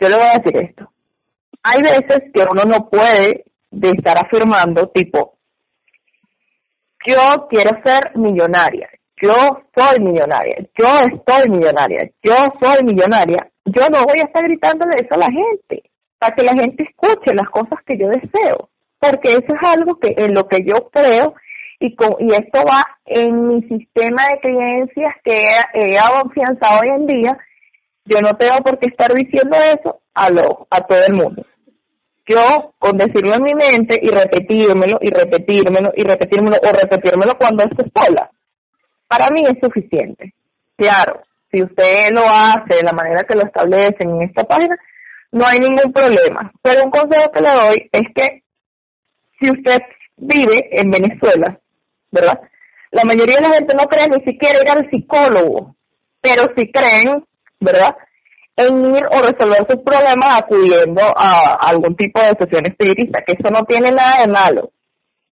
[0.00, 0.90] Yo le voy a decir esto.
[1.62, 5.34] Hay veces que uno no puede de estar afirmando tipo,
[7.06, 8.88] yo quiero ser millonaria,
[9.20, 9.32] yo
[9.74, 13.50] soy millonaria, yo estoy millonaria, yo soy millonaria.
[13.66, 17.34] Yo no voy a estar gritándole eso a la gente, para que la gente escuche
[17.34, 21.34] las cosas que yo deseo, porque eso es algo que en lo que yo creo
[21.80, 25.32] y, y esto va en mi sistema de creencias que
[25.74, 27.38] he, he afianzado hoy en día,
[28.04, 31.44] yo no tengo por qué estar diciendo eso a, lo, a todo el mundo.
[32.26, 37.64] Yo, con decirlo en mi mente y repetírmelo, y repetírmelo, y repetírmelo, o repetírmelo cuando
[37.64, 38.30] esto sola,
[39.06, 40.32] para mí es suficiente.
[40.76, 44.76] Claro, si usted lo hace de la manera que lo establecen en esta página,
[45.32, 46.50] no hay ningún problema.
[46.62, 48.42] Pero un consejo que le doy es que
[49.40, 49.82] si usted
[50.16, 51.58] vive en Venezuela
[52.14, 52.38] ¿verdad?
[52.92, 55.74] La mayoría de la gente no cree ni siquiera ir al psicólogo,
[56.22, 57.24] pero sí creen,
[57.60, 57.96] ¿verdad?
[58.56, 63.50] En ir o resolver sus problemas acudiendo a algún tipo de sesión espiritista, que eso
[63.50, 64.70] no tiene nada de malo,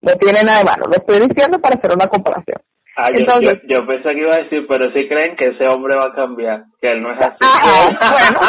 [0.00, 2.62] no tiene nada de malo, lo estoy diciendo para hacer una comparación.
[2.96, 3.24] Ah, yo,
[3.64, 6.64] yo, pensé que iba a decir, pero sí creen que ese hombre va a cambiar,
[6.80, 7.38] que él no es así.
[8.12, 8.40] bueno.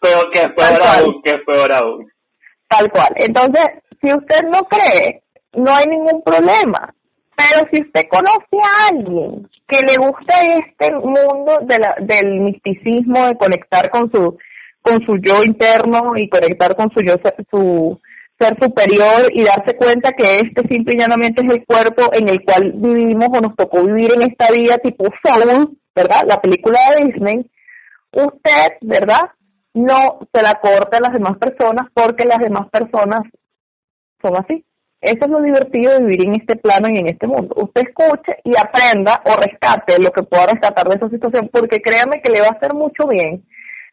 [0.00, 2.06] pero que es peor aún, que es peor aún.
[2.68, 3.12] Tal cual.
[3.16, 6.92] Entonces, si usted no cree, no hay ningún problema.
[7.36, 10.34] Pero si usted conoce a alguien que le gusta
[10.66, 14.38] este mundo de la, del misticismo, de conectar con su
[14.82, 17.14] con su yo interno y conectar con su yo
[17.50, 17.98] su
[18.38, 22.44] ser superior y darse cuenta que este simple y llanamente es el cuerpo en el
[22.44, 26.22] cual vivimos o nos tocó vivir en esta vida tipo Soul, ¿verdad?
[26.26, 27.50] La película de Disney,
[28.12, 29.30] usted, ¿verdad?
[29.72, 33.20] No se la corta a las demás personas porque las demás personas
[34.20, 34.64] son así.
[35.04, 37.54] Eso es lo divertido de vivir en este plano y en este mundo.
[37.56, 42.22] Usted escuche y aprenda o rescate lo que pueda rescatar de esa situación, porque créame
[42.22, 43.44] que le va a hacer mucho bien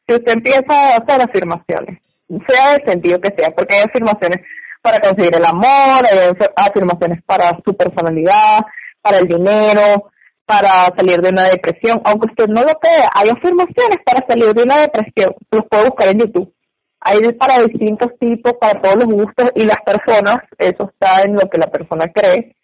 [0.07, 1.99] si usted empieza a hacer afirmaciones,
[2.47, 4.39] sea el sentido que sea, porque hay afirmaciones
[4.81, 8.63] para conseguir el amor, hay afirmaciones para su personalidad,
[9.01, 10.11] para el dinero,
[10.45, 12.01] para salir de una depresión.
[12.05, 15.35] Aunque usted no lo crea, hay afirmaciones para salir de una depresión.
[15.51, 16.53] Los puede buscar en YouTube
[17.01, 21.49] hay para distintos tipos, para todos los gustos y las personas, eso está en lo
[21.49, 22.55] que la persona cree,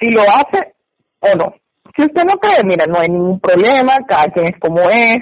[0.00, 0.74] si lo hace
[1.20, 1.54] o no.
[1.96, 5.18] Si usted no cree, mira, no hay ningún problema, cada quien es como es,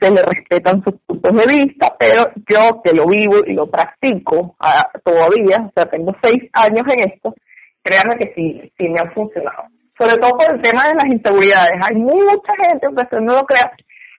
[0.00, 4.54] se le respetan sus puntos de vista, pero yo que lo vivo y lo practico
[4.60, 7.34] ah, todavía, o sea, tengo seis años en esto,
[7.82, 9.64] créanme que sí, sí me ha funcionado.
[9.98, 11.72] Sobre todo por el tema de las inseguridades.
[11.84, 13.72] Hay mucha gente, aunque usted no lo crea,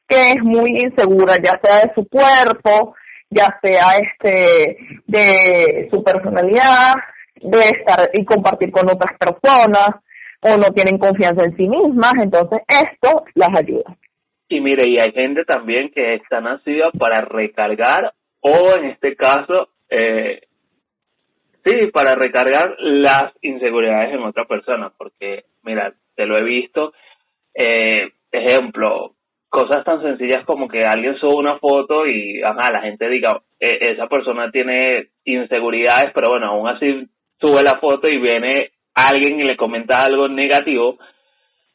[0.09, 2.95] que es muy insegura, ya sea de su cuerpo,
[3.29, 6.93] ya sea este de su personalidad,
[7.35, 10.01] de estar y compartir con otras personas,
[10.41, 13.95] o no tienen confianza en sí mismas, entonces esto las ayuda.
[14.47, 19.69] Y mire, y hay gente también que está nacida para recargar o en este caso,
[19.89, 20.41] eh,
[21.65, 26.93] sí, para recargar las inseguridades en otra persona, porque mira, te lo he visto,
[27.53, 29.13] eh, ejemplo,
[29.49, 33.91] cosas tan sencillas como que alguien sube una foto y ajá, la gente diga, e,
[33.91, 37.07] esa persona tiene inseguridades, pero bueno, aún así
[37.39, 40.97] sube la foto y viene alguien y le comenta algo negativo.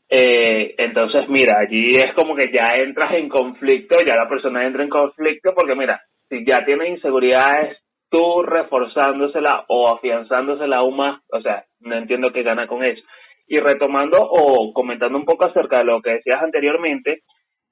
[0.08, 4.84] Eh, entonces, mira, allí es como que ya entras en conflicto, ya la persona entra
[4.84, 7.78] en conflicto porque mira, si ya tiene inseguridades,
[8.10, 13.02] tú reforzándosela o afianzándosela aún más, o sea, no entiendo qué gana con eso.
[13.48, 17.22] Y retomando o comentando un poco acerca de lo que decías anteriormente,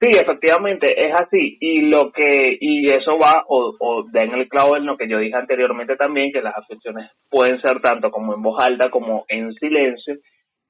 [0.02, 1.58] Sí, efectivamente, es así.
[1.60, 5.18] Y lo que, y eso va, o, o en el clavo en lo que yo
[5.18, 9.52] dije anteriormente también, que las afecciones pueden ser tanto como en voz alta como en
[9.54, 10.16] silencio.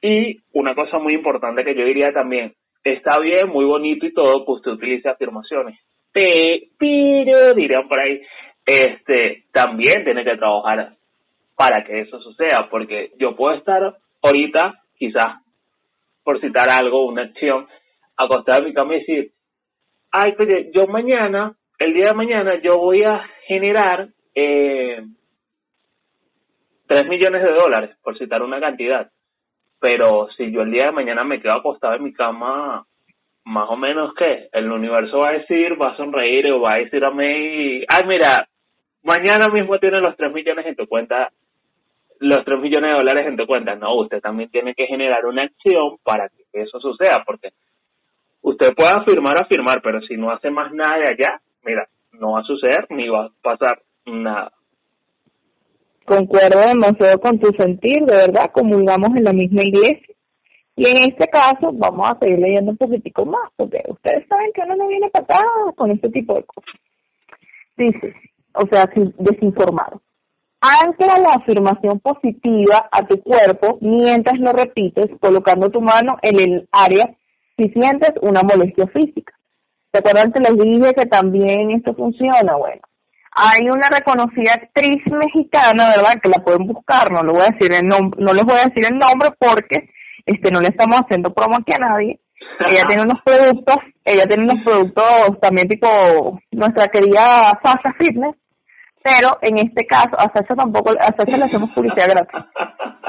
[0.02, 2.52] Y una cosa muy importante que yo diría también,
[2.84, 5.78] está bien, muy bonito y todo que usted utilice afirmaciones,
[6.12, 8.20] pero, dirían por ahí,
[8.66, 10.92] este, también tiene que trabajar
[11.56, 15.40] para que eso suceda, porque yo puedo estar ahorita, quizás,
[16.22, 17.66] por citar algo, una acción,
[18.24, 19.32] acostar en mi cama y decir,
[20.10, 25.02] ay, oye, yo mañana, el día de mañana, yo voy a generar eh,
[26.86, 29.10] 3 millones de dólares, por citar una cantidad.
[29.80, 32.84] Pero si yo el día de mañana me quedo acostado en mi cama,
[33.44, 36.78] más o menos que el universo va a decir, va a sonreír o va a
[36.78, 38.46] decir a mí, ay, mira,
[39.02, 41.30] mañana mismo tienes los 3 millones en tu cuenta,
[42.20, 43.74] los 3 millones de dólares en tu cuenta.
[43.74, 47.50] No, usted también tiene que generar una acción para que eso suceda, porque
[48.42, 52.40] usted puede afirmar, afirmar, pero si no hace más nada de allá, mira, no va
[52.40, 54.52] a suceder ni va a pasar nada.
[56.04, 60.14] Concuerdo demasiado con tu sentir, de verdad, comulgamos en la misma iglesia.
[60.74, 64.62] Y en este caso, vamos a seguir leyendo un poquitico más, porque ustedes saben que
[64.62, 65.44] uno no viene patada
[65.76, 66.74] con este tipo de cosas.
[67.76, 68.14] Dice,
[68.54, 70.00] o sea, desinformado.
[70.60, 76.68] Ancla la afirmación positiva a tu cuerpo mientras lo repites, colocando tu mano en el
[76.72, 77.14] área
[77.56, 79.32] si sientes una molestia física.
[79.92, 82.56] ¿Se acuerdan que les dije que también esto funciona?
[82.56, 82.80] Bueno,
[83.32, 86.20] hay una reconocida actriz mexicana, ¿verdad?
[86.22, 88.84] Que la pueden buscar, no le voy a decir el no les voy a decir
[88.90, 89.88] el nombre porque
[90.26, 92.20] este no le estamos haciendo promo aquí a nadie.
[92.68, 95.88] Ella tiene unos productos, ella tiene unos productos también tipo
[96.50, 98.36] nuestra querida Sasha Fitness,
[99.02, 102.40] pero en este caso a Sasha tampoco, a Sasha le hacemos publicidad gratis.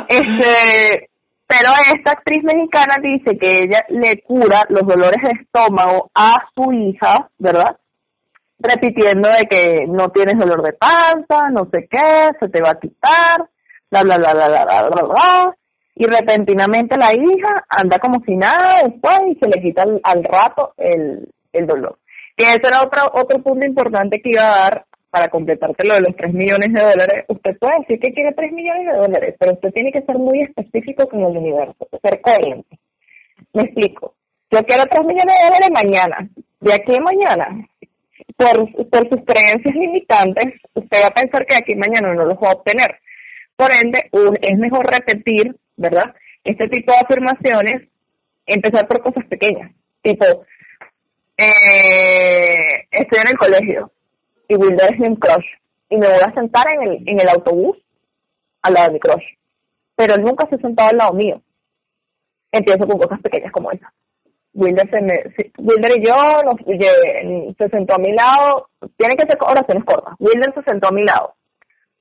[0.10, 1.10] Este,
[1.54, 6.72] pero esta actriz mexicana dice que ella le cura los dolores de estómago a su
[6.74, 7.78] hija, ¿verdad?
[8.58, 12.80] Repitiendo de que no tienes dolor de panza, no sé qué, se te va a
[12.80, 13.48] quitar,
[13.92, 15.56] bla, bla, bla, bla, bla, bla, bla, bla.
[15.94, 20.74] Y repentinamente la hija anda como si nada después y se le quita al, rato
[20.78, 22.00] el, el dolor.
[22.36, 26.02] Que ese era otro, otro punto importante que iba a dar para completarte lo de
[26.02, 29.54] los 3 millones de dólares, usted puede decir que quiere 3 millones de dólares, pero
[29.54, 32.80] usted tiene que ser muy específico con el universo, ser coherente.
[33.54, 34.16] Me explico.
[34.50, 36.30] Yo quiero 3 millones de dólares mañana.
[36.62, 37.46] De aquí a mañana,
[38.36, 42.26] por, por sus creencias limitantes, usted va a pensar que de aquí a mañana no
[42.26, 42.98] los va a obtener.
[43.56, 44.10] Por ende,
[44.42, 46.16] es mejor repetir, ¿verdad?
[46.44, 47.88] Este tipo de afirmaciones,
[48.48, 49.74] empezar por cosas pequeñas.
[50.02, 50.26] Tipo,
[51.38, 53.92] eh, estoy en el colegio,
[54.48, 55.46] y Wilder es un crush.
[55.90, 57.78] y me voy a sentar en el, en el autobús
[58.62, 59.24] al lado de mi crush.
[59.96, 61.42] Pero él nunca se ha al lado mío.
[62.52, 63.92] Empiezo con cosas pequeñas como esa.
[64.54, 65.14] Wilder, se me,
[65.58, 66.14] Wilder y yo
[66.46, 70.14] nos, se sentó a mi lado, tiene que ser oraciones cortas.
[70.20, 71.34] Wilder se sentó a mi lado.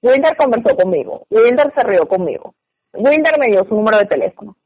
[0.03, 1.26] Wilder conversó conmigo.
[1.30, 2.55] Wilder se rió conmigo.
[2.93, 4.57] Wilder me dio su número de teléfono.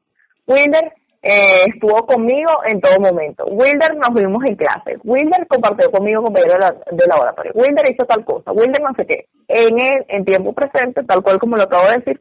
[0.47, 0.93] Wilder
[1.29, 3.45] eh, estuvo conmigo en todo momento.
[3.47, 4.97] Wilder nos vimos en clase.
[5.03, 6.55] Wilder compartió conmigo compañero
[6.93, 7.51] de, laboratorio.
[7.55, 8.53] Wilder hizo tal cosa.
[8.53, 9.27] Wilder no sé qué.
[9.49, 12.21] En el, en tiempo presente, tal cual como lo acabo de decir,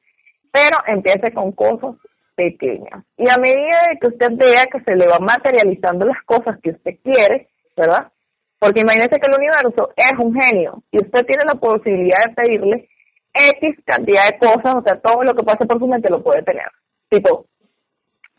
[0.51, 1.95] pero empiece con cosas
[2.35, 3.05] pequeñas.
[3.15, 6.71] Y a medida de que usted vea que se le va materializando las cosas que
[6.71, 8.11] usted quiere, ¿verdad?
[8.57, 12.89] Porque imagínese que el universo es un genio y usted tiene la posibilidad de pedirle
[13.35, 16.41] X cantidad de cosas, o sea, todo lo que pase por su mente lo puede
[16.41, 16.71] tener.
[17.09, 17.45] Tipo,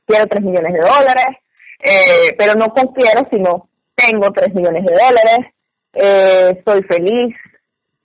[0.07, 1.36] quiero 3 millones de dólares,
[1.80, 5.54] eh, pero no con quiero, sino tengo 3 millones de dólares,
[5.92, 7.34] eh, soy feliz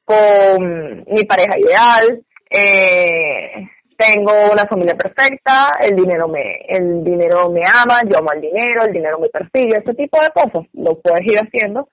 [0.05, 7.61] con mi pareja ideal, eh, tengo una familia perfecta, el dinero me, el dinero me
[7.61, 11.21] ama, yo amo el dinero, el dinero me persigue, ese tipo de cosas lo puedes
[11.25, 11.87] ir haciendo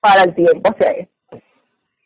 [0.00, 1.08] para el tiempo hacia.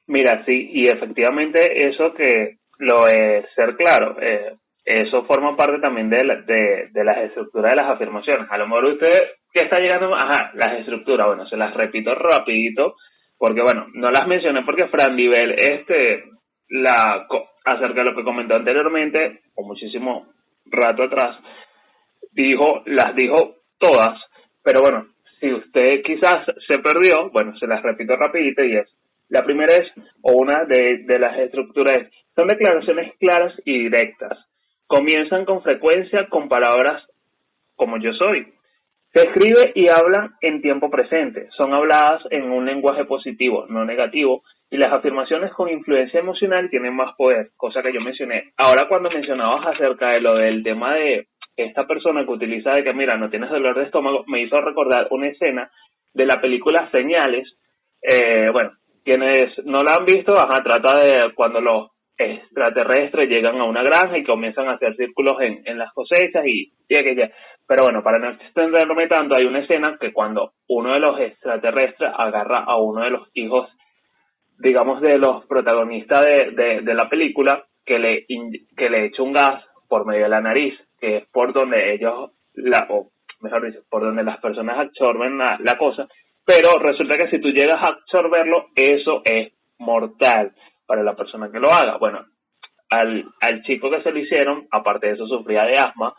[0.07, 4.55] Mira, sí, y efectivamente eso que lo es ser claro, eh,
[4.85, 8.47] eso forma parte también de, de, de las estructuras de las afirmaciones.
[8.51, 12.97] A lo mejor usted que está llegando, ajá, las estructuras, bueno, se las repito rapidito,
[13.39, 16.24] porque bueno, no las mencioné porque Fran Nivel, este,
[16.68, 17.26] la,
[17.64, 20.26] acerca de lo que comentó anteriormente, o muchísimo
[20.66, 21.39] rato atrás,
[22.32, 24.20] dijo, las dijo todas,
[24.62, 25.07] pero bueno,
[25.41, 28.89] si usted quizás se perdió, bueno, se las repito rapidito y es,
[29.28, 29.91] la primera es,
[30.22, 34.39] o una de, de las estructuras son declaraciones claras y directas.
[34.95, 37.03] Comienzan con frecuencia con palabras
[37.74, 38.47] como yo soy.
[39.12, 41.49] Se escribe y habla en tiempo presente.
[41.57, 46.95] Son habladas en un lenguaje positivo, no negativo, y las afirmaciones con influencia emocional tienen
[46.95, 48.53] más poder, cosa que yo mencioné.
[48.57, 51.26] Ahora cuando mencionabas acerca de lo del tema de
[51.57, 55.09] esta persona que utiliza de que, mira, no tienes dolor de estómago, me hizo recordar
[55.11, 55.72] una escena
[56.12, 57.53] de la película Señales.
[58.01, 58.70] Eh, bueno,
[59.05, 64.17] quienes no la han visto, ajá, trata de cuando los extraterrestres llegan a una granja
[64.17, 67.31] y comienzan a hacer círculos en, en las cosechas y, y aquella.
[67.67, 72.12] Pero bueno, para no extenderme tanto, hay una escena que cuando uno de los extraterrestres
[72.17, 73.69] agarra a uno de los hijos,
[74.59, 78.27] digamos, de los protagonistas de, de, de la película, que le,
[78.77, 82.31] que le echa un gas por medio de la nariz, que es por donde ellos,
[82.55, 83.09] la, o
[83.41, 86.07] mejor dicho, por donde las personas absorben la, la cosa,
[86.47, 90.53] pero resulta que si tú llegas a absorberlo, eso es mortal
[90.87, 91.97] para la persona que lo haga.
[91.99, 92.24] Bueno,
[92.91, 96.14] al, al chico que se lo hicieron, aparte de eso, sufría de asma.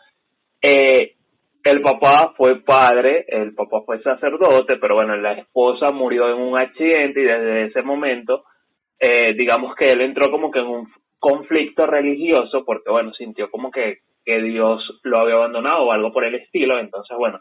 [0.60, 1.16] Eh,
[1.64, 6.60] el papá fue padre, el papá fue sacerdote, pero bueno, la esposa murió en un
[6.60, 8.44] accidente y desde ese momento,
[9.00, 10.88] eh, digamos que él entró como que en un
[11.18, 16.24] conflicto religioso porque bueno, sintió como que, que Dios lo había abandonado o algo por
[16.24, 17.40] el estilo, entonces bueno,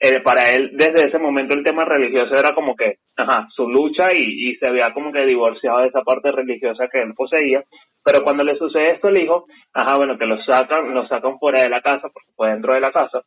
[0.00, 4.12] eh, para él desde ese momento el tema religioso era como que, ajá, su lucha
[4.12, 7.62] y, y se había como que divorciado de esa parte religiosa que él poseía,
[8.04, 11.60] pero cuando le sucede esto al hijo, ajá, bueno, que lo sacan, lo sacan fuera
[11.60, 13.22] de la casa, porque fue dentro de la casa,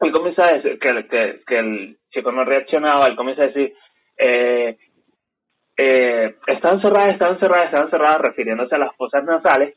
[0.00, 3.72] él comienza a decir que, que, que el chico no reaccionaba, él comienza a decir,
[4.18, 4.76] eh,
[5.76, 9.76] eh, está encerrada, está encerrada, está encerrada, refiriéndose a las fosas nasales,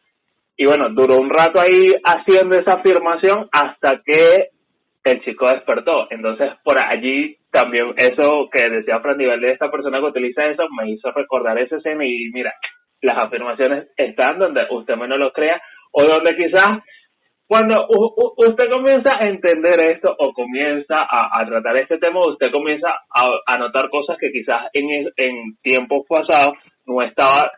[0.58, 4.50] y bueno, duró un rato ahí haciendo esa afirmación hasta que
[5.04, 6.08] el chico despertó.
[6.10, 10.64] Entonces, por allí también eso que decía Fran Nivel de esta persona que utiliza eso
[10.78, 12.54] me hizo recordar esa escena y mira,
[13.02, 16.68] las afirmaciones están donde usted menos lo crea o donde quizás
[17.48, 17.88] cuando
[18.38, 23.90] usted comienza a entender esto o comienza a, tratar este tema, usted comienza a, notar
[23.90, 26.54] cosas que quizás en, en tiempos pasados
[26.86, 27.52] no estaba,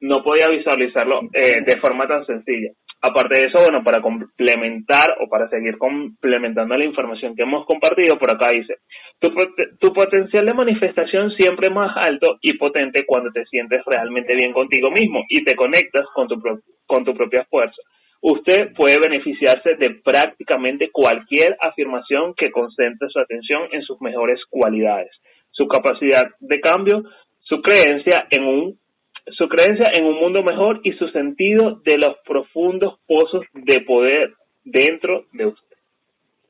[0.00, 2.70] no podía visualizarlo eh, de forma tan sencilla.
[3.06, 8.18] Aparte de eso, bueno, para complementar o para seguir complementando la información que hemos compartido,
[8.18, 8.76] por acá dice,
[9.20, 14.54] tu, potencial de manifestación siempre es más alto y potente cuando te sientes realmente bien
[14.54, 16.40] contigo mismo y te conectas con tu,
[16.86, 17.76] con tu propia fuerza.
[18.22, 25.10] Usted puede beneficiarse de prácticamente cualquier afirmación que concentre su atención en sus mejores cualidades,
[25.50, 27.02] su capacidad de cambio,
[27.40, 28.78] su creencia en un
[29.26, 34.34] su creencia en un mundo mejor y su sentido de los profundos pozos de poder
[34.64, 35.76] dentro de usted.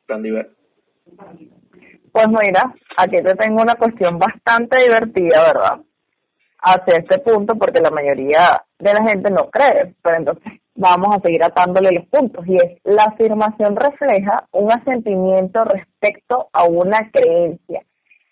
[0.06, 0.56] Tan divertido.
[2.12, 5.80] Pues mira, aquí te tengo una cuestión bastante divertida, ¿verdad?
[6.58, 11.20] Hacia este punto, porque la mayoría de la gente no cree, pero entonces vamos a
[11.20, 12.46] seguir atándole los puntos.
[12.46, 17.82] Y es, la afirmación refleja un asentimiento respecto a una creencia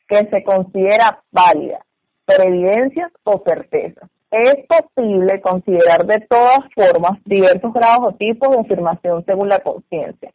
[0.08, 1.84] que se considera válida,
[2.24, 8.62] por evidencias o certezas es posible considerar de todas formas diversos grados o tipos de
[8.62, 10.32] afirmación según la conciencia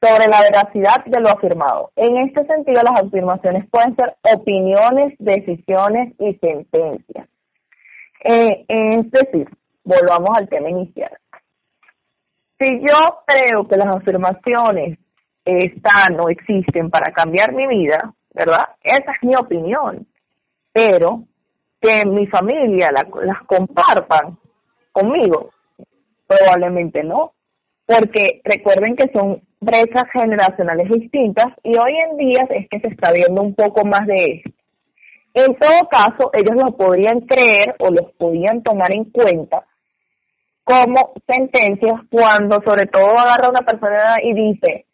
[0.00, 1.90] sobre la veracidad de lo afirmado.
[1.96, 7.28] En este sentido, las afirmaciones pueden ser opiniones, decisiones y sentencias.
[8.22, 9.48] Eh, es decir,
[9.82, 11.10] volvamos al tema inicial.
[12.60, 14.98] Si yo creo que las afirmaciones
[15.44, 18.68] están o existen para cambiar mi vida, ¿verdad?
[18.82, 20.06] Esa es mi opinión.
[20.72, 21.24] Pero
[21.86, 24.38] que mi familia las compartan
[24.90, 25.50] conmigo,
[26.26, 27.32] probablemente no.
[27.86, 33.12] Porque recuerden que son brechas generacionales distintas y hoy en día es que se está
[33.12, 34.50] viendo un poco más de esto.
[35.34, 39.64] En todo caso, ellos lo podrían creer o los podían tomar en cuenta
[40.64, 44.86] como sentencias cuando sobre todo agarra una persona y dice,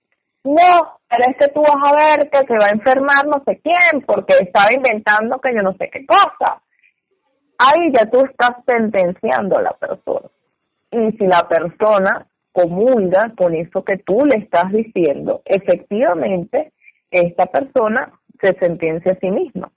[0.45, 3.61] no, pero es que tú vas a ver que se va a enfermar no sé
[3.63, 6.62] quién porque estaba inventando que yo no sé qué cosa.
[7.59, 10.29] Ahí ya tú estás sentenciando a la persona.
[10.91, 16.73] Y si la persona comulga con eso que tú le estás diciendo, efectivamente,
[17.11, 19.71] esta persona se sentencia a sí misma.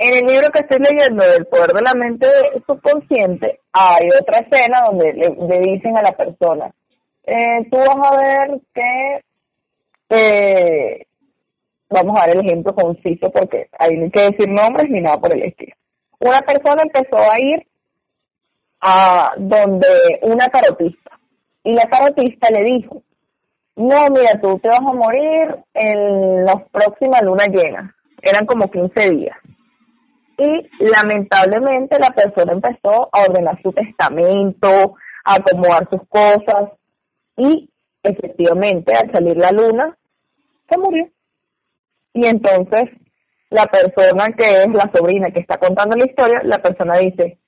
[0.00, 2.28] En el libro que estoy leyendo del poder de la mente
[2.66, 6.70] subconsciente, hay otra escena donde le, dicen a la persona,
[7.26, 9.24] eh, tú vas a ver que,
[10.10, 11.06] eh,
[11.90, 15.18] vamos a dar el ejemplo conciso porque ahí no hay que decir nombres ni nada
[15.18, 15.74] por el estilo.
[16.20, 17.66] Una persona empezó a ir
[18.80, 19.88] a donde
[20.22, 21.18] una tarotista
[21.64, 23.02] y la tarotista le dijo,
[23.76, 27.94] no, mira, tú te vas a morir en las próximas luna llena.
[28.20, 29.38] Eran como 15 días.
[30.36, 36.72] Y lamentablemente la persona empezó a ordenar su testamento, a acomodar sus cosas
[37.36, 37.70] y
[38.02, 39.96] efectivamente al salir la luna
[40.68, 41.08] se murió.
[42.14, 42.90] Y entonces
[43.50, 47.38] la persona que es la sobrina que está contando la historia, la persona dice,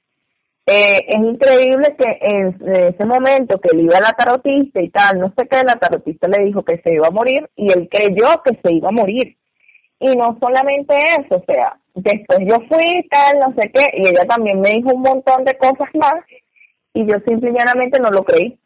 [0.67, 5.19] eh, es increíble que en, ese momento que él iba a la tarotista y tal,
[5.19, 8.43] no sé qué, la tarotista le dijo que se iba a morir y él creyó
[8.45, 9.37] que se iba a morir.
[9.99, 14.25] Y no solamente eso, o sea, después yo fui tal, no sé qué, y ella
[14.27, 16.25] también me dijo un montón de cosas más
[16.95, 18.59] y yo simple y llanamente no lo creí.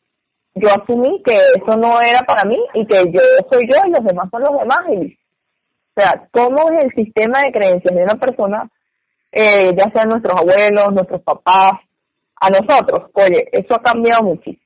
[0.54, 3.20] Yo asumí que eso no era para mí y que yo
[3.50, 4.78] soy yo y los demás son los demás.
[4.92, 5.18] Y,
[5.96, 8.70] o sea, ¿cómo es el sistema de creencias de una persona,
[9.30, 11.80] eh, ya sean nuestros abuelos, nuestros papás,
[12.44, 13.10] a nosotros.
[13.14, 14.60] Oye, eso ha cambiado muchísimo.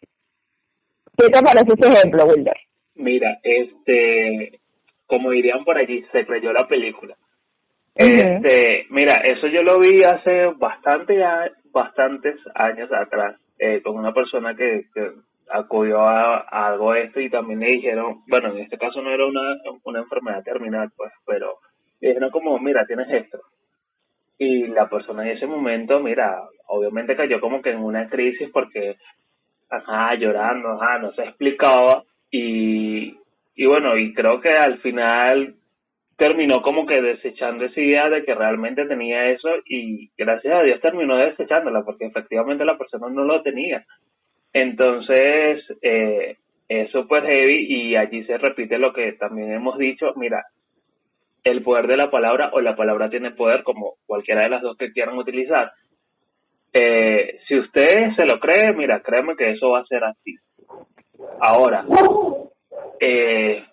[1.16, 2.57] ¿Qué te parece ese ejemplo, Wilder?
[2.95, 4.61] Mira, este,
[5.07, 7.16] como dirían por allí, se creyó la película.
[7.95, 11.16] Este, mira, eso yo lo vi hace bastante,
[11.72, 15.11] bastantes años atrás, eh, con una persona que, que
[15.51, 19.57] acudió a, algo esto y también le dijeron, bueno, en este caso no era una,
[19.84, 21.59] una enfermedad terminal, pues, pero
[22.01, 23.40] le dijeron como, mira, tienes esto.
[24.38, 28.96] Y la persona en ese momento, mira, obviamente cayó como que en una crisis porque,
[29.68, 33.16] ajá, llorando, ajá, no se explicaba y,
[33.57, 35.57] y bueno, y creo que al final
[36.16, 40.80] terminó como que desechando esa idea de que realmente tenía eso y gracias a Dios
[40.80, 43.84] terminó desechándola porque efectivamente la persona no lo tenía.
[44.61, 46.36] Entonces, eh,
[46.68, 50.46] es súper heavy y allí se repite lo que también hemos dicho, mira,
[51.44, 54.76] el poder de la palabra o la palabra tiene poder como cualquiera de las dos
[54.76, 55.70] que quieran utilizar.
[56.72, 60.34] Eh, si usted se lo cree, mira, créeme que eso va a ser así.
[61.40, 61.84] Ahora,
[62.98, 63.64] eh,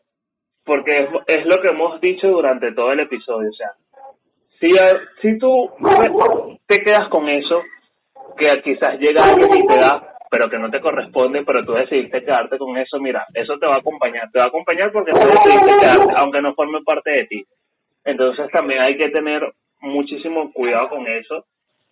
[0.63, 3.71] porque es, lo que hemos dicho durante todo el episodio, o sea,
[4.59, 4.69] si,
[5.21, 5.71] si tú
[6.67, 7.63] te quedas con eso,
[8.37, 12.21] que quizás llega alguien y te da, pero que no te corresponde, pero tú decidiste
[12.21, 15.25] quedarte con eso, mira, eso te va a acompañar, te va a acompañar porque tú
[15.25, 17.45] decidiste quedarte, aunque no forme parte de ti.
[18.03, 19.41] Entonces también hay que tener
[19.79, 21.45] muchísimo cuidado con eso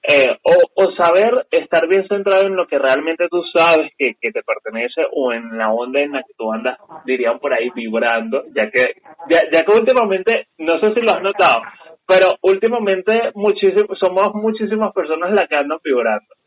[0.05, 4.41] eh, o, saber estar bien centrado en lo que realmente tú sabes que, que, te
[4.43, 8.69] pertenece o en la onda en la que tú andas, dirían por ahí, vibrando, ya
[8.69, 8.95] que,
[9.29, 11.61] ya, ya que últimamente, no sé si lo has notado,
[12.05, 16.42] pero últimamente muchísimo, somos muchísimas personas las que andan vibrando.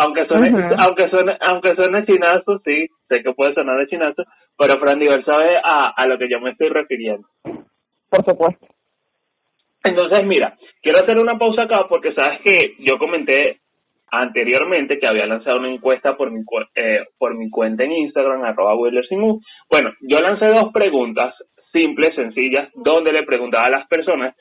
[0.00, 4.22] Aunque suene, aunque suene, aunque suene chinazo, sí, sé que puede sonar de chinazo,
[4.56, 7.26] pero Fran Diver sabe a, a lo que yo me estoy refiriendo.
[8.08, 8.66] Por supuesto.
[9.82, 13.60] Entonces, mira, quiero hacer una pausa acá porque sabes que yo comenté
[14.10, 16.40] anteriormente que había lanzado una encuesta por mi,
[16.74, 21.34] eh, por mi cuenta en Instagram, arroba Bueno, yo lancé dos preguntas
[21.72, 24.34] simples, sencillas, donde le preguntaba a las personas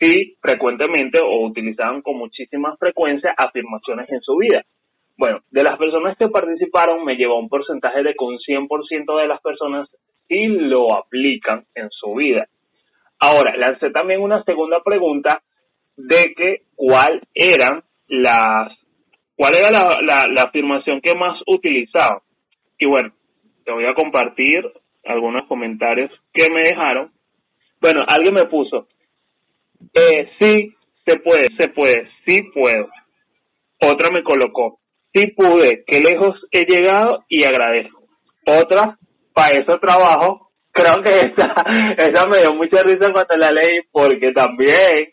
[0.00, 4.62] si frecuentemente o utilizaban con muchísima frecuencia afirmaciones en su vida.
[5.20, 9.42] Bueno, de las personas que participaron me llevó un porcentaje de un 100% de las
[9.42, 9.86] personas
[10.26, 12.46] sí lo aplican en su vida.
[13.18, 15.42] Ahora, lancé también una segunda pregunta
[15.94, 18.72] de que cuál eran las
[19.36, 22.22] ¿cuál era la, la, la afirmación que más utilizaba?
[22.78, 23.12] Y bueno,
[23.66, 24.62] te voy a compartir
[25.04, 27.12] algunos comentarios que me dejaron.
[27.78, 28.88] Bueno, alguien me puso,
[29.92, 32.88] eh, sí, se puede, se puede, sí puedo.
[33.82, 34.79] Otra me colocó,
[35.12, 38.02] sí pude, qué lejos he llegado y agradezco.
[38.46, 38.98] Otra,
[39.34, 40.48] para eso trabajo.
[40.72, 41.52] Creo que esa,
[41.98, 45.12] esa me dio mucha risa cuando la leí porque también,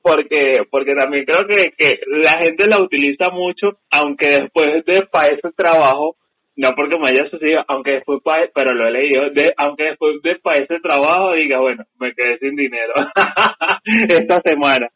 [0.00, 5.34] porque, porque también creo que, que la gente la utiliza mucho, aunque después de para
[5.34, 6.14] ese trabajo,
[6.58, 8.20] no porque me haya sucedido, aunque después,
[8.54, 12.38] pero lo he leído, de, aunque después de para ese trabajo diga, bueno, me quedé
[12.38, 12.94] sin dinero
[14.08, 14.88] esta semana.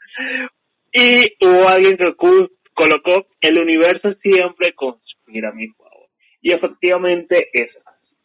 [0.93, 2.15] Y hubo alguien que
[2.75, 6.09] colocó, el universo siempre conspira a mi favor.
[6.41, 8.17] Y efectivamente es así.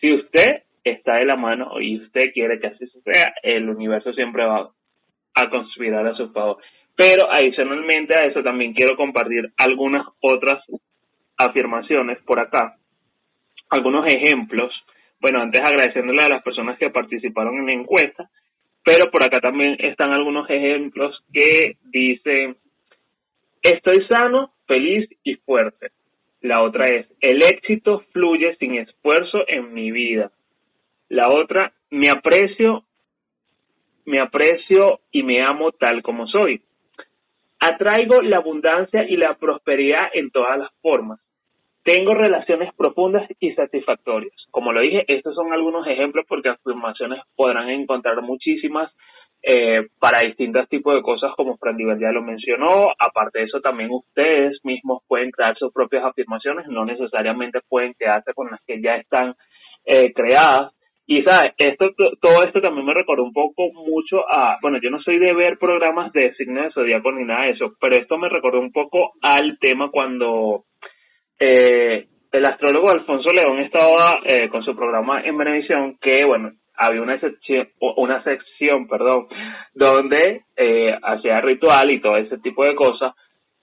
[0.00, 4.44] Si usted está de la mano y usted quiere que así suceda, el universo siempre
[4.44, 4.70] va
[5.34, 6.58] a conspirar a su favor.
[6.96, 10.62] Pero adicionalmente a eso también quiero compartir algunas otras
[11.38, 12.76] afirmaciones por acá,
[13.70, 14.72] algunos ejemplos.
[15.20, 18.28] Bueno, antes agradeciéndole a las personas que participaron en la encuesta,
[18.84, 22.56] pero por acá también están algunos ejemplos que dicen,
[23.62, 25.90] estoy sano, feliz y fuerte.
[26.40, 30.32] La otra es, el éxito fluye sin esfuerzo en mi vida.
[31.08, 32.84] La otra, me aprecio,
[34.04, 36.62] me aprecio y me amo tal como soy.
[37.60, 41.20] Atraigo la abundancia y la prosperidad en todas las formas.
[41.84, 44.34] Tengo relaciones profundas y satisfactorias.
[44.50, 48.92] Como lo dije, estos son algunos ejemplos porque afirmaciones podrán encontrar muchísimas
[49.42, 52.92] eh, para distintos tipos de cosas como Fran ya lo mencionó.
[52.98, 58.32] Aparte de eso, también ustedes mismos pueden crear sus propias afirmaciones, no necesariamente pueden quedarse
[58.34, 59.34] con las que ya están
[59.84, 60.72] eh, creadas.
[61.04, 61.90] Y sabes, esto,
[62.20, 65.58] todo esto también me recordó un poco mucho a, bueno, yo no soy de ver
[65.58, 69.10] programas de signos de zodiaco ni nada de eso, pero esto me recordó un poco
[69.20, 70.64] al tema cuando
[71.40, 77.02] eh, el astrólogo Alfonso León estaba eh, con su programa en Venevisión que, bueno, había
[77.02, 79.26] una sección, una sección, perdón,
[79.74, 83.14] donde eh, hacía ritual y todo ese tipo de cosas.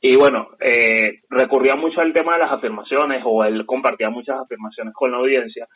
[0.02, 4.94] Y bueno, eh, recurría mucho al tema de las afirmaciones o él compartía muchas afirmaciones
[4.94, 5.68] con la audiencia.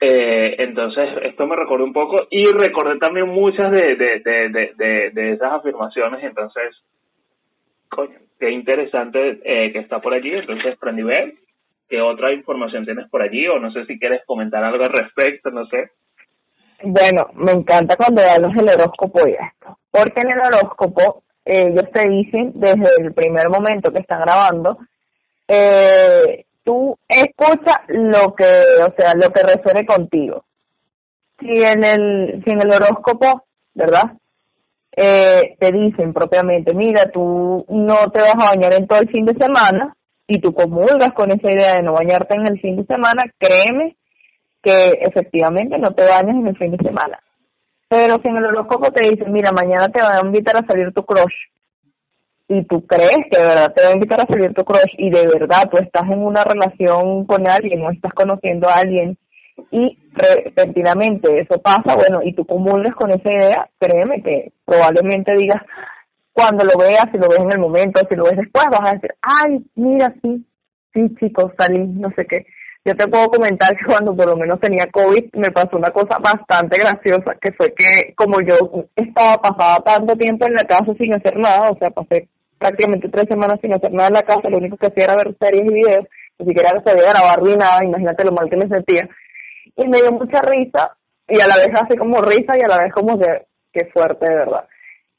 [0.00, 5.10] Eh, entonces, esto me recordó un poco y recordé también muchas de, de, de, de,
[5.10, 6.22] de esas afirmaciones.
[6.22, 6.76] Entonces,
[7.88, 10.32] coño, qué interesante eh, que está por allí.
[10.32, 11.34] Entonces, ver
[11.88, 13.46] ¿qué otra información tienes por allí?
[13.48, 15.90] O no sé si quieres comentar algo al respecto, no sé.
[16.84, 19.78] Bueno, me encanta cuando hablas del horóscopo y esto.
[19.90, 24.78] Porque en el horóscopo ellos te dicen desde el primer momento que están grabando,
[25.48, 30.44] eh, tú escucha lo que, o sea, lo que resuene contigo.
[31.38, 34.12] Si en el, si en el horóscopo, ¿verdad?
[34.96, 39.26] eh, te dicen propiamente, mira, tú no te vas a bañar en todo el fin
[39.26, 39.94] de semana
[40.26, 43.96] y tú comulgas con esa idea de no bañarte en el fin de semana, créeme
[44.64, 47.20] que efectivamente no te bañas en el fin de semana.
[47.88, 50.92] Pero si en el horóscopo te dicen, mira, mañana te va a invitar a salir
[50.92, 51.34] tu crush,
[52.48, 55.10] y tú crees que de verdad te va a invitar a salir tu crush y
[55.10, 59.16] de verdad tú estás en una relación con alguien o estás conociendo a alguien
[59.70, 65.62] y repentinamente eso pasa, bueno, y tú comulgues con esa idea, créeme que probablemente digas,
[66.32, 68.94] cuando lo veas, si lo ves en el momento, si lo ves después, vas a
[68.94, 70.44] decir, ay, mira, sí,
[70.92, 72.46] sí, chicos, salí, no sé qué.
[72.86, 76.18] Yo te puedo comentar que cuando por lo menos tenía COVID me pasó una cosa
[76.20, 81.14] bastante graciosa, que fue que como yo estaba pasada tanto tiempo en la casa sin
[81.14, 82.28] hacer nada, o sea, pasé
[82.58, 85.34] prácticamente tres semanas sin hacer nada en la casa, lo único que hacía era ver
[85.40, 86.06] series y videos,
[86.38, 89.08] ni siquiera sabía grabar ni nada, imagínate lo mal que me sentía
[89.76, 92.82] y me dio mucha risa y a la vez así como risa y a la
[92.82, 94.68] vez como que, qué fuerte de verdad.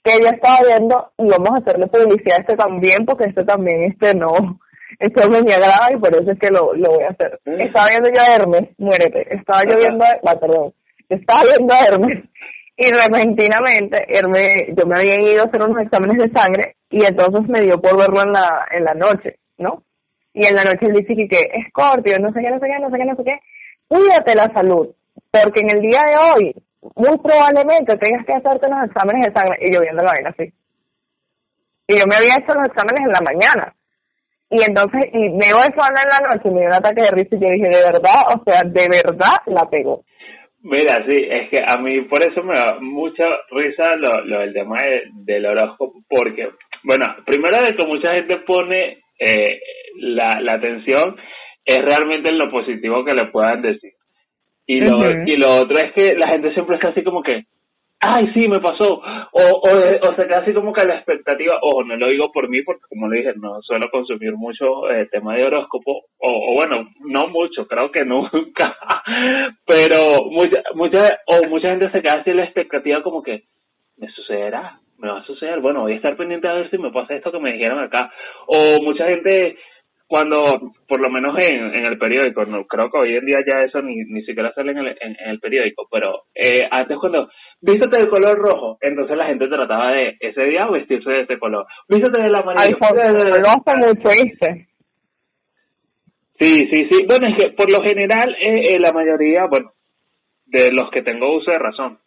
[0.03, 3.91] Que ella estaba viendo y vamos a hacerle publicidad a este también porque este también,
[3.91, 4.59] este no,
[4.99, 7.39] este me agrada y por eso es que lo, lo voy a hacer.
[7.45, 7.61] Mm.
[7.61, 10.73] Estaba viendo yo a Hermes, muérete, estaba yo viendo a, ah, perdón,
[11.09, 12.23] estaba viendo a Hermes
[12.77, 17.47] y repentinamente Hermes, yo me había ido a hacer unos exámenes de sangre y entonces
[17.47, 19.83] me dio por verlo en la, en la noche, ¿no?
[20.33, 22.79] Y en la noche él dice que, que Scorpio, no sé qué, no sé qué,
[22.79, 23.39] no sé qué, no sé qué,
[23.87, 24.89] cuídate la salud,
[25.31, 26.55] porque en el día de hoy
[26.95, 30.53] muy probablemente tengas que hacerte los exámenes de sangre y yo viendo la vaina así.
[31.87, 33.75] Y yo me había hecho los exámenes en la mañana.
[34.49, 37.35] Y entonces, y me iba eso en la noche me dio un ataque de risa
[37.35, 40.03] y yo dije, de verdad, o sea, de verdad la pegó.
[40.61, 44.53] Mira, sí, es que a mí por eso me da mucha risa lo, lo del
[44.53, 44.77] tema
[45.13, 46.49] del horóscopo, porque,
[46.83, 49.59] bueno, primero de que mucha gente pone eh,
[49.99, 51.15] la, la atención
[51.65, 53.91] es realmente lo positivo que le puedan decir.
[54.67, 57.43] Y lo, y lo otro es que la gente siempre está así como que,
[57.99, 59.01] ay, sí, me pasó.
[59.31, 62.49] O, o, o se queda así como que la expectativa, ojo, no lo digo por
[62.49, 66.53] mí, porque como le dije, no suelo consumir mucho eh, tema de horóscopo, o, o,
[66.55, 68.75] bueno, no mucho, creo que nunca,
[69.65, 73.43] pero mucha, mucha, o mucha gente se queda así la expectativa como que,
[73.97, 76.91] me sucederá, me va a suceder, bueno, voy a estar pendiente a ver si me
[76.91, 78.11] pasa esto que me dijeron acá,
[78.47, 79.57] o mucha gente
[80.07, 83.63] cuando, por lo menos en, en el periódico, no creo que hoy en día ya
[83.63, 87.29] eso ni, ni siquiera sale en el, en, el periódico, pero eh, antes cuando,
[87.61, 91.65] vístete de color rojo, entonces la gente trataba de ese día vestirse de ese color,
[91.89, 92.65] vístete del amarillo.
[92.65, 92.73] Ay,
[96.37, 99.71] Sí, sí, sí, bueno, es que por lo general eh, eh, la mayoría, bueno,
[100.45, 101.99] de los que tengo uso de razón,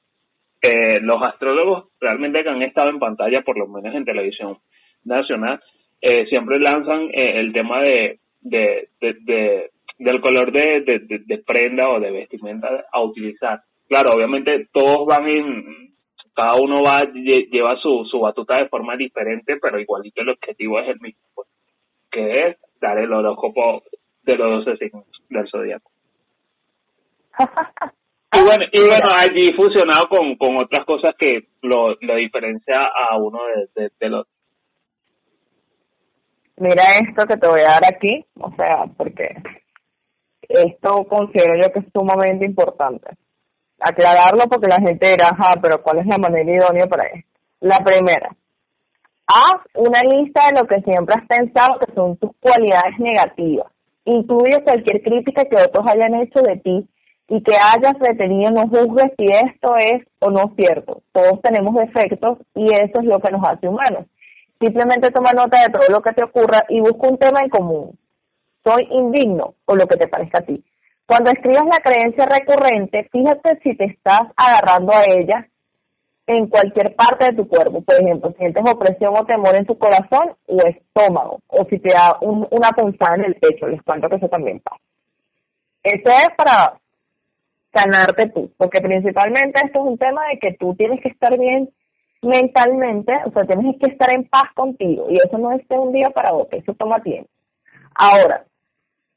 [0.61, 4.59] eh, los astrólogos realmente que han estado en pantalla, por lo menos en televisión
[5.05, 5.61] nacional,
[6.01, 11.88] eh, siempre lanzan eh, el tema de, de, de, del color de, de, de, prenda
[11.88, 13.62] o de vestimenta a utilizar.
[13.88, 15.94] Claro, obviamente todos van en,
[16.34, 20.88] cada uno va lleva su, su batuta de forma diferente, pero igualito el objetivo es
[20.88, 21.49] el mismo, pues,
[22.11, 23.82] que es dar el horóscopo
[24.22, 25.90] de los 12 signos del zodiaco.
[28.32, 33.16] y bueno, y bueno, allí fusionado con, con otras cosas que lo, lo diferencia a
[33.16, 34.26] uno de, de, de los
[36.61, 39.36] mira esto que te voy a dar aquí, o sea, porque
[40.48, 43.11] esto considero yo que es sumamente importante.
[43.80, 47.30] Aclararlo porque la gente dirá, ajá, pero ¿cuál es la manera idónea para esto?
[47.61, 48.30] La primera,
[49.26, 53.72] haz una lista de lo que siempre has pensado que son tus cualidades negativas.
[54.04, 56.88] Incluye cualquier crítica que otros hayan hecho de ti
[57.28, 61.02] y que hayas retenido, no juzgues si esto es o no cierto.
[61.12, 64.06] Todos tenemos defectos y eso es lo que nos hace humanos.
[64.61, 67.98] Simplemente toma nota de todo lo que te ocurra y busca un tema en común.
[68.64, 70.64] Soy indigno o lo que te parezca a ti.
[71.06, 75.48] Cuando escribas la creencia recurrente, fíjate si te estás agarrando a ella
[76.26, 77.80] en cualquier parte de tu cuerpo.
[77.80, 82.18] Por ejemplo, sientes opresión o temor en tu corazón o estómago, o si te da
[82.20, 83.66] una punzada en el pecho.
[83.66, 84.82] Les cuento que eso también pasa.
[85.82, 86.78] Eso es para
[87.72, 91.70] sanarte tú, porque principalmente esto es un tema de que tú tienes que estar bien
[92.23, 95.93] mentalmente, o sea, tienes que estar en paz contigo y eso no es de un
[95.93, 97.31] día para otro, eso toma tiempo.
[97.95, 98.45] Ahora,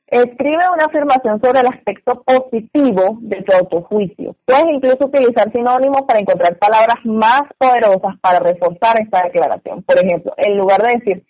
[0.07, 4.35] escribe una afirmación sobre el aspecto positivo de tu autojuicio.
[4.45, 9.83] Puedes incluso utilizar sinónimos para encontrar palabras más poderosas para reforzar esta declaración.
[9.83, 11.23] Por ejemplo, en lugar de decir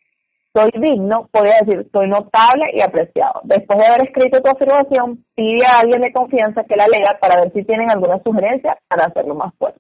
[0.54, 3.42] soy digno, podría decir soy notable y apreciado.
[3.44, 7.40] Después de haber escrito tu afirmación, pide a alguien de confianza que la lea para
[7.40, 9.80] ver si tienen alguna sugerencia para hacerlo más fuerte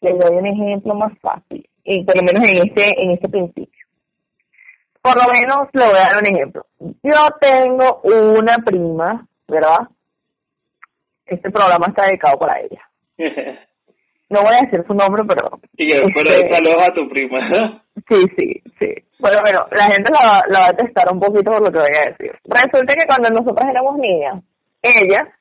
[0.00, 3.86] les doy un ejemplo más fácil, y por lo menos en este, en este principio.
[5.02, 6.66] Por lo menos le voy a dar un ejemplo.
[7.02, 9.88] Yo tengo una prima, ¿verdad?
[11.24, 12.82] Este programa está dedicado para ella.
[14.30, 15.58] No voy a decir su nombre, pero...
[15.76, 17.82] Sí, pero este, saludos a tu prima.
[18.08, 18.94] Sí, sí, sí.
[19.18, 21.96] Bueno, bueno, la gente la, la va a testar un poquito por lo que voy
[21.98, 22.30] a decir.
[22.44, 24.44] Resulta que cuando nosotros éramos niñas,
[24.80, 25.34] ella,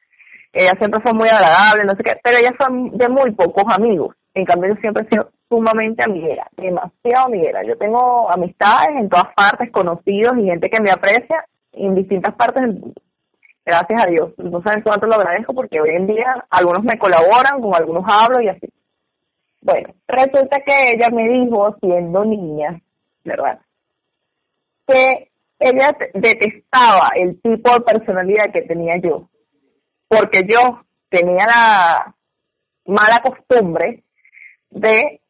[0.51, 4.15] ella siempre fue muy agradable, no sé qué, pero ella fue de muy pocos amigos.
[4.33, 7.63] En cambio, yo siempre he sido sumamente amiguera, demasiado amiguera.
[7.63, 12.61] Yo tengo amistades en todas partes, conocidos y gente que me aprecia en distintas partes
[12.61, 13.01] del mundo.
[13.65, 14.33] Gracias a Dios.
[14.37, 18.41] No saben cuánto lo agradezco porque hoy en día algunos me colaboran, con algunos hablo
[18.41, 18.67] y así.
[19.61, 22.79] Bueno, resulta que ella me dijo, siendo niña,
[23.23, 23.59] ¿verdad?
[24.87, 29.27] Que ella detestaba el tipo de personalidad que tenía yo.
[30.07, 32.15] Porque yo tenía la
[32.85, 34.03] mala costumbre
[34.69, 35.21] de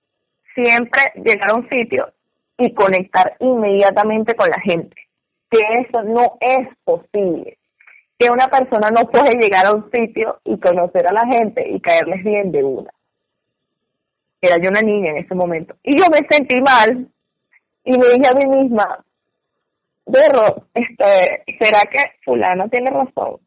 [0.54, 2.12] siempre llegar a un sitio
[2.58, 4.96] y conectar inmediatamente con la gente.
[5.50, 7.58] Que eso no es posible.
[8.18, 11.80] Que una persona no puede llegar a un sitio y conocer a la gente y
[11.80, 12.92] caerles bien de una.
[14.42, 15.76] Era yo una niña en ese momento.
[15.84, 17.08] Y yo me sentí mal
[17.84, 19.04] y me dije a mí misma,
[20.06, 23.40] Berro, este, ¿será que fulano tiene razón?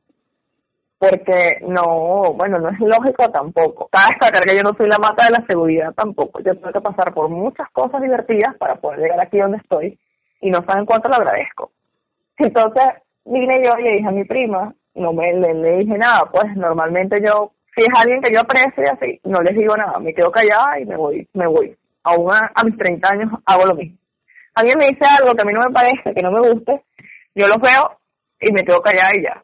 [1.03, 3.89] Porque no, bueno, no es lógico tampoco.
[3.91, 6.39] Cada destacar que yo no soy la mata de la seguridad tampoco.
[6.39, 9.99] Yo tengo que pasar por muchas cosas divertidas para poder llegar aquí donde estoy
[10.41, 11.73] y no saben cuánto lo agradezco.
[12.39, 12.85] Entonces
[13.25, 17.19] vine yo y le dije a mi prima, no me le, dije nada, pues normalmente
[17.19, 20.31] yo, si es alguien que yo aprecio y así, no les digo nada, me quedo
[20.31, 21.77] callada y me voy, me voy.
[22.05, 23.99] Aún a, a mis 30 años hago lo mismo.
[24.55, 26.85] Alguien me dice algo que a mí no me parece, que no me guste,
[27.35, 27.99] yo lo veo
[28.39, 29.43] y me quedo callada y ya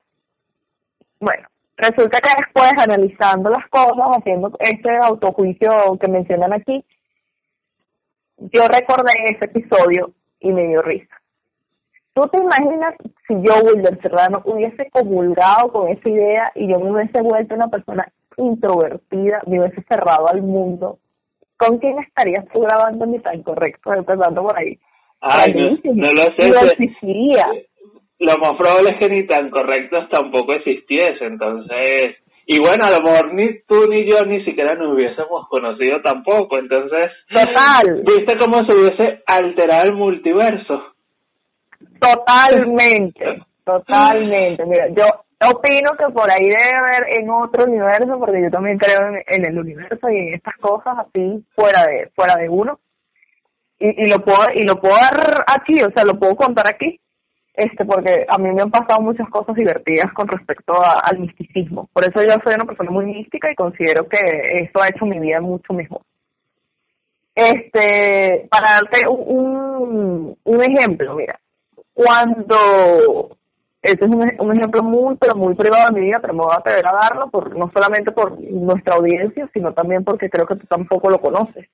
[1.21, 1.48] bueno,
[1.79, 5.71] resulta que después, analizando las cosas, haciendo ese autojuicio
[6.01, 6.85] que mencionan aquí,
[8.37, 11.17] yo recordé ese episodio y me dio risa.
[12.15, 12.95] ¿Tú te imaginas
[13.27, 17.69] si yo, Wilder Serrano, hubiese comulgado con esa idea y yo me hubiese vuelto una
[17.69, 18.07] persona
[18.37, 20.99] introvertida, me hubiese cerrado al mundo,
[21.57, 23.93] ¿con quién estarías tú grabando ni tan correcto?
[23.95, 24.79] Empezando por ahí.
[25.21, 26.49] Ay, no, no, lo sé.
[26.49, 27.47] Existía.
[28.21, 32.17] Lo más probable es que ni tan correctos tampoco existiese, entonces...
[32.51, 36.59] Y bueno, a lo mejor ni tú ni yo ni siquiera nos hubiésemos conocido tampoco,
[36.59, 37.13] entonces...
[37.29, 38.03] Total.
[38.07, 40.95] ¿Viste cómo se hubiese alterado el multiverso?
[42.01, 44.65] Totalmente, totalmente.
[44.65, 45.05] Mira, yo
[45.47, 49.59] opino que por ahí debe haber en otro universo, porque yo también creo en, el
[49.59, 52.79] universo y en estas cosas así fuera de fuera de uno.
[53.79, 57.01] Y, y lo puedo y lo puedo dar aquí, o sea, lo puedo contar aquí,
[57.59, 61.89] este, porque a mí me han pasado muchas cosas divertidas con respecto al misticismo.
[61.93, 64.19] Por eso yo soy una persona muy mística y considero que
[64.63, 66.03] eso ha hecho mi vida mucho mejor.
[67.35, 71.41] Este, para darte un, un ejemplo, mira,
[71.93, 73.37] cuando
[73.83, 76.59] este es un, ejemplo muy, pero muy privado de mi vida, pero me voy a
[76.59, 80.67] atrever a darlo, por, no solamente por nuestra audiencia, sino también porque creo que tú
[80.69, 81.69] tampoco lo conoces.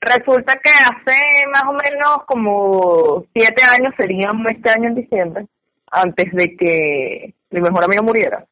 [0.00, 1.18] Resulta que hace
[1.52, 5.46] más o menos como siete años, serían este año en diciembre,
[5.90, 8.44] antes de que mi mejor amigo muriera,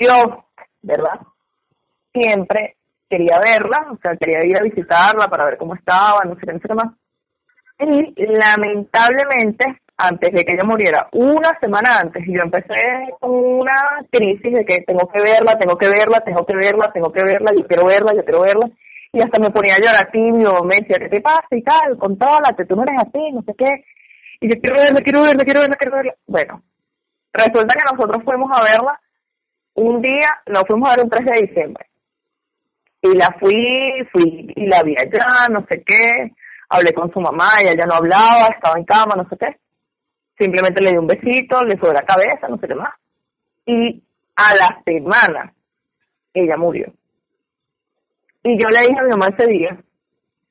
[0.00, 0.44] yo,
[0.82, 1.20] ¿verdad?
[2.12, 2.76] Siempre
[3.08, 6.52] quería verla, o sea, quería ir a visitarla para ver cómo estaba, no sé qué,
[6.52, 6.92] no sé qué más
[7.78, 12.74] y lamentablemente, antes de que ella muriera, una semana antes, yo empecé
[13.20, 17.12] con una crisis de que tengo que verla, tengo que verla, tengo que verla, tengo
[17.12, 18.66] que verla, yo quiero verla, yo quiero verla.
[19.12, 21.48] Y hasta me ponía a llorar tímido, me decía, ¿qué te pasa?
[21.50, 23.84] Y tal, contrólate, tú no eres así, no sé qué.
[24.40, 26.14] Y yo quiero verla, quiero verla, quiero verla, quiero verla.
[26.26, 26.62] Bueno,
[27.32, 29.00] resulta que nosotros fuimos a verla
[29.74, 31.86] un día, nos fuimos a ver un 3 de diciembre.
[33.02, 36.32] Y la fui, fui, y la vi allá, no sé qué
[36.68, 39.56] hablé con su mamá, ella ya no hablaba, estaba en cama, no sé qué.
[40.38, 42.94] Simplemente le di un besito, le fue la cabeza, no sé qué más.
[43.64, 44.02] Y
[44.36, 45.52] a la semana,
[46.34, 46.92] ella murió.
[48.48, 49.76] Y yo le dije a mi mamá ese día,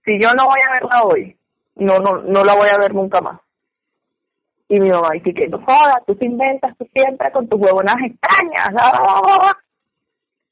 [0.03, 1.37] si yo no voy a verla hoy,
[1.75, 3.39] no, no, no la voy a ver nunca más.
[4.67, 7.95] Y mi mamá dice que no jodas, tú te inventas tú siempre con tus huevonas
[8.03, 8.67] extrañas.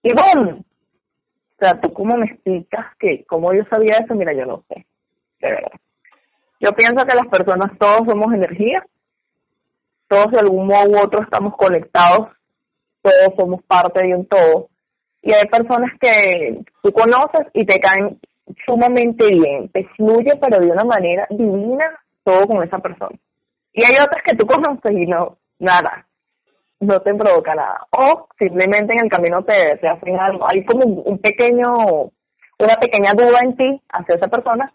[0.03, 4.15] Y bueno, o sea, ¿tú cómo me explicas que, cómo yo sabía eso?
[4.15, 4.85] Mira, yo no sé.
[6.61, 8.85] Yo pienso que las personas todos somos energía,
[10.07, 12.29] todos de algún modo u otro estamos conectados,
[13.01, 14.69] todos somos parte de un todo.
[15.23, 18.19] Y hay personas que tú conoces y te caen
[18.65, 21.85] sumamente bien, te fluye pero de una manera divina
[22.25, 23.17] todo con esa persona.
[23.71, 26.05] Y hay otras que tú conoces y no, nada,
[26.81, 27.87] no te provoca nada.
[27.91, 30.45] O simplemente en el camino te, te hacen algo.
[30.51, 31.71] Hay como un pequeño,
[32.59, 34.73] una pequeña duda en ti hacia esa persona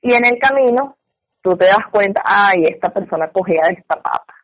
[0.00, 0.96] y en el camino
[1.42, 4.34] tú te das cuenta, ay, esta persona cogía de esta papa.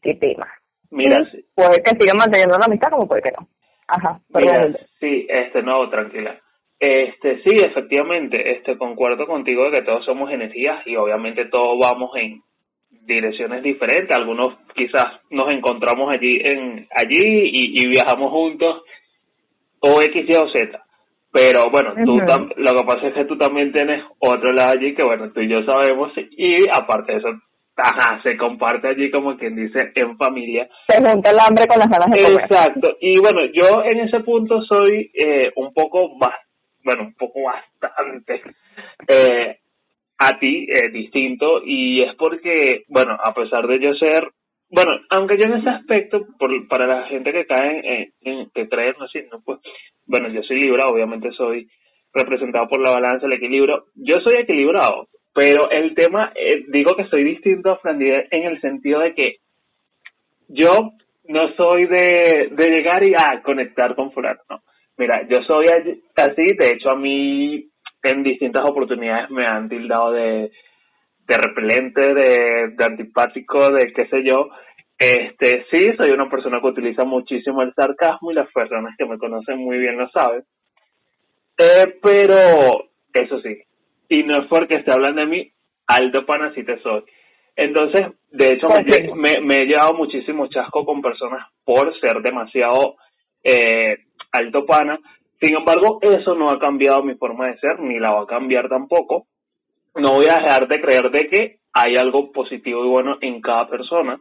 [0.00, 0.46] Qué tema.
[0.90, 1.18] Mira,
[1.54, 3.48] puede que siga manteniendo la amistad como puede que no.
[3.88, 4.70] Ajá, Mira,
[5.00, 6.38] sí, este, no, tranquila.
[6.78, 12.10] Este, sí, efectivamente, este, concuerdo contigo de que todos somos energías y obviamente todos vamos
[12.16, 12.40] en
[12.90, 14.14] direcciones diferentes.
[14.14, 18.82] Algunos quizás nos encontramos allí, en, allí y, y viajamos juntos
[19.80, 20.82] o X, Y o Z.
[21.32, 22.14] Pero bueno, tú
[22.56, 25.48] lo que pasa es que tú también tienes otro lado allí que bueno, tú y
[25.48, 27.28] yo sabemos y aparte de eso,
[27.82, 30.68] ajá, se comparte allí como quien dice en familia.
[30.88, 32.44] Se junta el hambre con las ganas de comer.
[32.44, 32.96] Exacto.
[33.00, 36.34] Y bueno, yo en ese punto soy eh, un poco más,
[36.84, 38.42] bueno, un poco bastante
[39.06, 39.58] eh,
[40.18, 44.32] a ti eh, distinto y es porque, bueno, a pesar de yo ser
[44.70, 48.68] bueno, aunque yo en ese aspecto, por, para la gente que cae en, en que
[48.68, 49.60] creen así, no pues,
[50.06, 51.66] bueno, yo soy Libra, obviamente soy
[52.12, 53.86] representado por la balanza, el equilibrio.
[53.94, 55.08] Yo soy equilibrado,
[55.38, 59.36] pero el tema, eh, digo que soy distinto a Fran en el sentido de que
[60.48, 60.90] yo
[61.28, 64.62] no soy de, de llegar y a conectar con fulano, no.
[64.96, 67.68] Mira, yo soy así, de hecho a mí
[68.02, 70.50] en distintas oportunidades me han tildado de
[71.28, 74.48] de repelente, de, de antipático, de qué sé yo.
[74.98, 79.18] Este, sí, soy una persona que utiliza muchísimo el sarcasmo y las personas que me
[79.18, 80.42] conocen muy bien lo saben.
[81.58, 83.62] Eh, pero, eso sí,
[84.08, 85.50] y no es porque se hablan de mí,
[85.86, 87.04] alto pana sí te soy.
[87.56, 88.68] Entonces, de hecho,
[89.14, 92.96] me, me, he llevado muchísimo chasco con personas por ser demasiado
[93.42, 93.96] eh,
[94.32, 94.98] alto pana.
[95.40, 98.68] Sin embargo, eso no ha cambiado mi forma de ser, ni la va a cambiar
[98.68, 99.26] tampoco
[99.98, 103.68] no voy a dejar de creer de que hay algo positivo y bueno en cada
[103.68, 104.18] persona.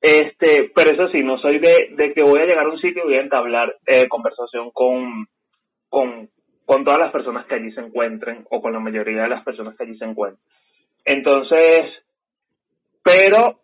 [0.00, 3.02] Este, pero eso sí, no soy de, de que voy a llegar a un sitio
[3.02, 5.26] y voy a entablar eh, conversación con,
[5.88, 6.28] con,
[6.66, 9.76] con todas las personas que allí se encuentren o con la mayoría de las personas
[9.76, 10.44] que allí se encuentren.
[11.04, 12.04] Entonces,
[13.02, 13.60] pero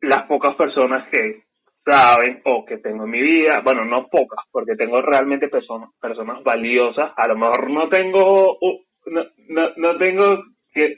[0.00, 1.42] las pocas personas que
[1.84, 6.42] saben o que tengo en mi vida, bueno, no pocas, porque tengo realmente personas personas
[6.42, 8.58] valiosas, a lo mejor no tengo,
[9.06, 10.44] no, no, no tengo,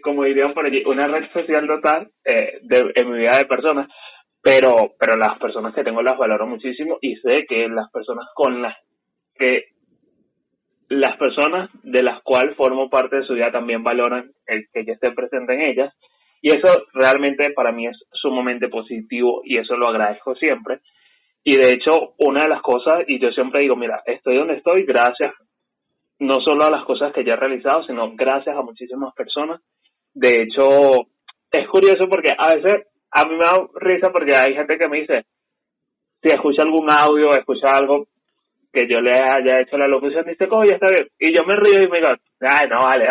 [0.01, 3.89] como dirían por allí, una red social total eh, de, en mi vida de personas,
[4.41, 8.63] pero, pero las personas que tengo las valoro muchísimo y sé que las personas con
[8.63, 8.77] las
[9.35, 9.65] que
[10.89, 14.95] las personas de las cuales formo parte de su vida también valoran el que yo
[14.95, 15.95] esté presente en ellas
[16.41, 20.81] y eso realmente para mí es sumamente positivo y eso lo agradezco siempre.
[21.45, 24.85] Y de hecho, una de las cosas, y yo siempre digo, mira, estoy donde estoy
[24.85, 25.35] gracias
[26.21, 29.61] no solo a las cosas que ya he realizado, sino gracias a muchísimas personas.
[30.15, 31.07] De hecho,
[31.51, 35.01] es curioso porque a veces a mí me da risa porque hay gente que me
[35.01, 35.27] dice,
[36.21, 38.09] si escucha algún audio, escucha algo
[38.79, 41.09] que yo le haya hecho la locución, dice, ya está bien.
[41.19, 43.07] Y yo me río y me digo, ay, no, vale,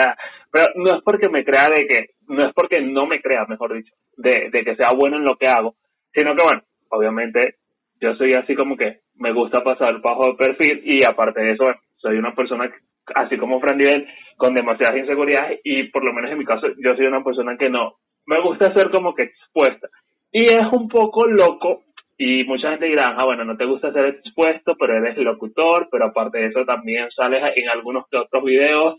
[0.51, 3.73] pero no es porque me crea de que, no es porque no me crea, mejor
[3.73, 5.75] dicho, de, de que sea bueno en lo que hago,
[6.13, 7.55] sino que bueno, obviamente
[7.99, 11.65] yo soy así como que me gusta pasar bajo el perfil y aparte de eso,
[11.97, 12.71] soy una persona
[13.15, 14.07] así como Fran Nivel
[14.37, 17.69] con demasiadas inseguridades y por lo menos en mi caso yo soy una persona que
[17.69, 17.95] no,
[18.25, 19.89] me gusta ser como que expuesta.
[20.31, 21.83] Y es un poco loco
[22.17, 26.05] y mucha gente dirá, ah, bueno, no te gusta ser expuesto, pero eres locutor, pero
[26.05, 28.95] aparte de eso también sales en algunos que otros videos.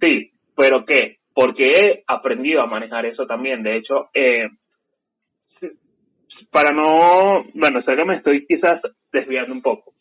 [0.00, 1.16] Sí, pero ¿qué?
[1.34, 3.64] Porque he aprendido a manejar eso también.
[3.64, 4.48] De hecho, eh,
[6.52, 8.80] para no, bueno, sé que me estoy quizás
[9.12, 9.94] desviando un poco,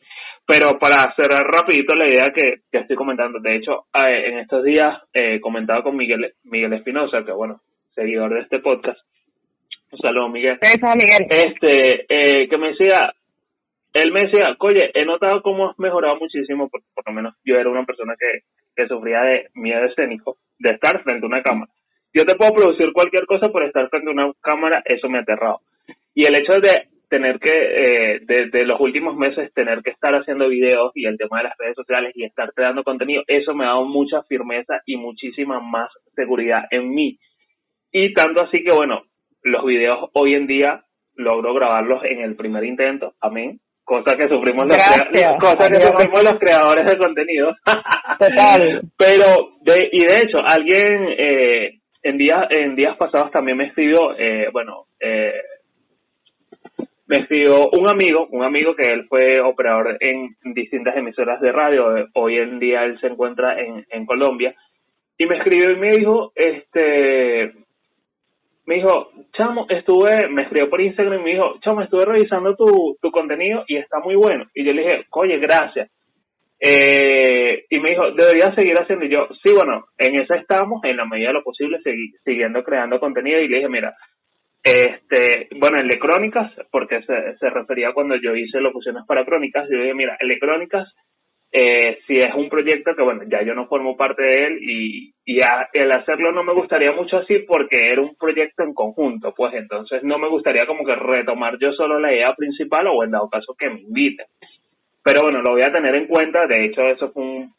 [0.45, 4.63] pero para cerrar rapidito la idea que, que estoy comentando, de hecho, eh, en estos
[4.63, 7.61] días eh, comentado con Miguel, Miguel Espinosa, que bueno,
[7.93, 8.99] seguidor de este podcast,
[9.91, 10.59] un saludo, Miguel.
[10.61, 11.27] Miguel.
[11.29, 13.13] Este, eh, que me decía,
[13.93, 17.55] él me decía, oye, he notado cómo has mejorado muchísimo, porque por lo menos yo
[17.55, 18.41] era una persona que,
[18.75, 21.71] que sufría de miedo escénico, de estar frente a una cámara.
[22.13, 25.21] Yo te puedo producir cualquier cosa por estar frente a una cámara, eso me ha
[25.21, 25.61] aterrado.
[26.13, 30.47] Y el hecho de tener que, eh, desde los últimos meses, tener que estar haciendo
[30.47, 33.69] videos y el tema de las redes sociales y estar creando contenido, eso me ha
[33.69, 37.17] dado mucha firmeza y muchísima más seguridad en mí.
[37.91, 39.03] Y tanto así que, bueno,
[39.43, 40.83] los videos hoy en día
[41.15, 43.59] logro grabarlos en el primer intento, amén,
[43.89, 44.77] cosa que sufrimos los,
[45.39, 47.55] cosa que sufrimos los creadores de contenido.
[48.19, 48.81] Total.
[48.97, 54.17] Pero, de, y de hecho, alguien eh, en, días, en días pasados también me escribió,
[54.17, 55.33] eh, bueno, eh,
[57.07, 62.07] me escribió un amigo, un amigo que él fue operador en distintas emisoras de radio,
[62.13, 64.53] hoy en día él se encuentra en, en Colombia,
[65.17, 67.53] y me escribió y me dijo, este,
[68.69, 72.99] me dijo, chamo, estuve, me escribió por Instagram y me dijo, chamo, estuve revisando tu,
[73.01, 74.45] tu contenido y está muy bueno.
[74.53, 75.89] Y yo le dije, oye, gracias.
[76.59, 79.05] Eh, y me dijo, deberías seguir haciendo.
[79.05, 82.63] Y yo, sí, bueno, en eso estamos, en la medida de lo posible, seguir siguiendo
[82.63, 83.39] creando contenido.
[83.39, 83.95] Y le dije, mira,
[84.63, 89.67] este, bueno, el de Crónicas, porque se, se refería cuando yo hice locuciones para Crónicas,
[89.67, 90.93] yo dije, mira, el de Crónicas
[91.51, 95.13] eh, si es un proyecto que, bueno, ya yo no formo parte de él y,
[95.25, 95.39] y
[95.73, 100.03] el hacerlo no me gustaría mucho así porque era un proyecto en conjunto, pues entonces
[100.03, 103.55] no me gustaría como que retomar yo solo la idea principal o en dado caso
[103.57, 104.27] que me inviten.
[105.03, 107.53] Pero bueno, lo voy a tener en cuenta, de hecho eso fue un,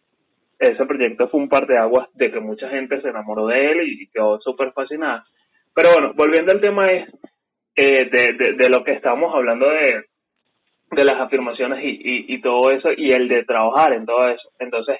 [0.60, 3.80] ese proyecto fue un par de aguas de que mucha gente se enamoró de él
[3.88, 5.24] y quedó súper fascinada.
[5.74, 7.08] Pero bueno, volviendo al tema es
[7.74, 10.09] eh, de, de, de lo que estábamos hablando de,
[10.90, 14.50] de las afirmaciones y, y, todo eso y el de trabajar en todo eso.
[14.58, 14.98] Entonces,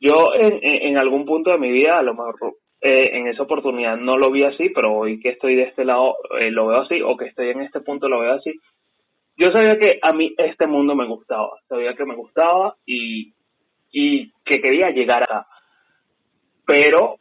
[0.00, 2.36] yo en, en, algún punto de mi vida, a lo mejor
[2.80, 6.14] eh, en esa oportunidad no lo vi así, pero hoy que estoy de este lado
[6.38, 8.52] eh, lo veo así, o que estoy en este punto lo veo así.
[9.36, 13.32] Yo sabía que a mí este mundo me gustaba, sabía que me gustaba y,
[13.90, 15.46] y que quería llegar acá.
[16.64, 17.16] Pero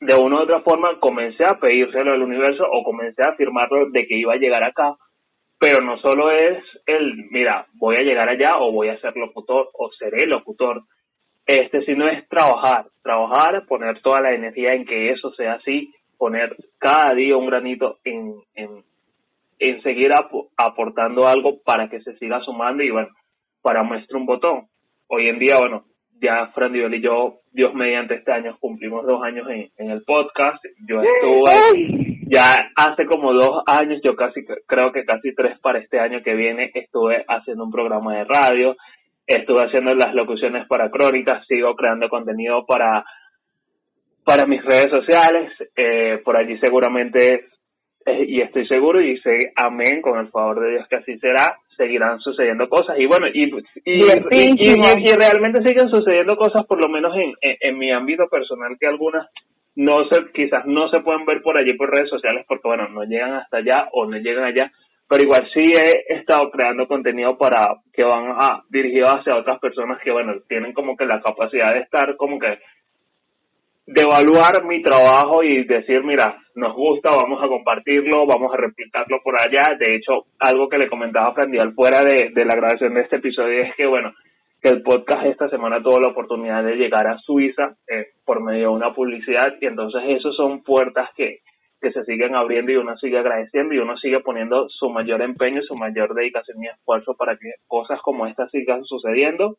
[0.00, 4.06] de una u otra forma comencé a pedírselo al universo o comencé a afirmarlo de
[4.06, 4.96] que iba a llegar acá
[5.58, 9.68] pero no solo es el, mira, voy a llegar allá o voy a ser locutor
[9.74, 10.82] o seré locutor,
[11.46, 16.54] este, sino es trabajar, trabajar, poner toda la energía en que eso sea así, poner
[16.78, 18.84] cada día un granito en, en,
[19.58, 20.12] en seguir
[20.56, 23.08] aportando algo para que se siga sumando y bueno,
[23.62, 24.66] para muestra un botón.
[25.08, 25.84] Hoy en día, bueno,
[26.20, 30.62] ya Fran y yo, Dios mediante este año, cumplimos dos años en, en el podcast.
[30.86, 35.98] Yo estuve ya hace como dos años, yo casi creo que casi tres para este
[35.98, 38.76] año que viene, estuve haciendo un programa de radio,
[39.26, 43.04] estuve haciendo las locuciones para crónicas, sigo creando contenido para
[44.24, 47.46] para mis redes sociales, eh, por allí seguramente,
[48.04, 51.56] eh, y estoy seguro y sé, amén, con el favor de Dios que así será,
[51.78, 52.96] seguirán sucediendo cosas.
[52.98, 53.44] Y bueno, y,
[53.86, 58.86] y, y, realmente siguen sucediendo cosas, por lo menos en, en mi ámbito personal, que
[58.86, 59.26] algunas
[59.78, 63.04] no se, quizás no se pueden ver por allí por redes sociales porque, bueno, no
[63.04, 64.72] llegan hasta allá o no llegan allá,
[65.08, 70.00] pero igual sí he estado creando contenido para que van a dirigido hacia otras personas
[70.02, 72.58] que bueno tienen como que la capacidad de estar como que
[73.86, 79.20] de evaluar mi trabajo y decir mira nos gusta vamos a compartirlo vamos a replicarlo
[79.24, 82.92] por allá de hecho algo que le comentaba a Frandial fuera de, de la grabación
[82.92, 84.12] de este episodio es que bueno
[84.60, 88.70] que el podcast esta semana tuvo la oportunidad de llegar a Suiza eh, por medio
[88.70, 91.40] de una publicidad y entonces esos son puertas que
[91.80, 95.62] que se siguen abriendo y uno sigue agradeciendo y uno sigue poniendo su mayor empeño,
[95.62, 99.56] su mayor dedicación y esfuerzo para que cosas como estas sigan sucediendo.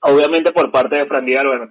[0.00, 1.68] Obviamente por parte de Fran bueno,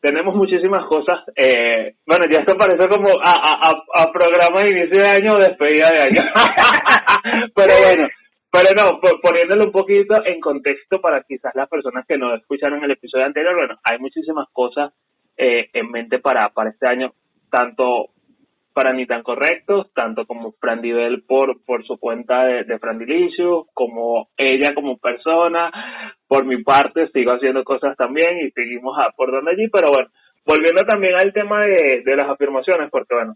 [0.00, 1.20] tenemos muchísimas cosas.
[1.36, 5.38] Eh, bueno, ya esto parece como a, a, a, programa de inicio de año o
[5.38, 6.32] despedida de año.
[7.54, 8.08] pero bueno,
[8.54, 12.92] pero no, poniéndolo un poquito en contexto para quizás las personas que no escucharon el
[12.92, 14.92] episodio anterior, bueno, hay muchísimas cosas
[15.36, 17.14] eh, en mente para, para este año,
[17.50, 18.10] tanto
[18.72, 24.28] para ni tan correctos, tanto como Frandivel por, por su cuenta de, de Frandilicio, como
[24.36, 25.72] ella como persona.
[26.28, 30.10] Por mi parte, sigo haciendo cosas también y seguimos a, por donde allí, pero bueno,
[30.46, 33.34] volviendo también al tema de, de las afirmaciones, porque bueno,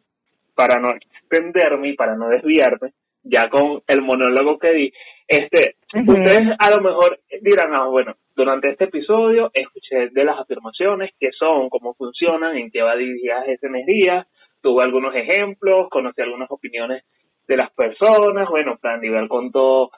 [0.54, 2.92] para no extenderme y para no desviarme,
[3.28, 4.92] ya con el monólogo que di,
[5.26, 11.12] este, ustedes a lo mejor dirán, ah, bueno, durante este episodio escuché de las afirmaciones,
[11.20, 14.26] qué son, cómo funcionan, en qué va dirigida esa energía,
[14.62, 17.04] tuve algunos ejemplos, conocí algunas opiniones
[17.46, 19.90] de las personas, bueno, Fran Nivel contó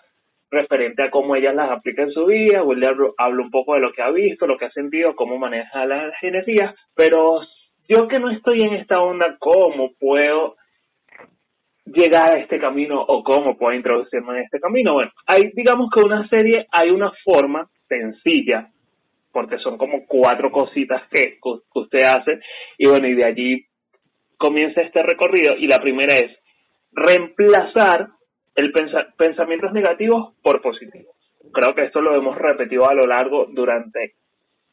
[0.51, 3.93] referente a cómo ellas las aplica en su vida, William habla un poco de lo
[3.93, 7.41] que ha visto, lo que ha sentido, cómo maneja las energías, pero
[7.89, 10.57] yo que no estoy en esta onda, ¿cómo puedo
[11.93, 14.95] llegar a este camino o cómo puedo introducirme en este camino?
[14.95, 18.69] Bueno, hay, digamos que una serie, hay una forma sencilla,
[19.33, 22.41] porque son como cuatro cositas que, que usted hace,
[22.79, 23.67] y bueno, y de allí
[24.37, 26.31] comienza este recorrido y la primera es
[26.93, 28.09] reemplazar
[28.55, 28.73] el
[29.17, 31.15] pensamientos negativos por positivos.
[31.53, 34.15] Creo que esto lo hemos repetido a lo largo durante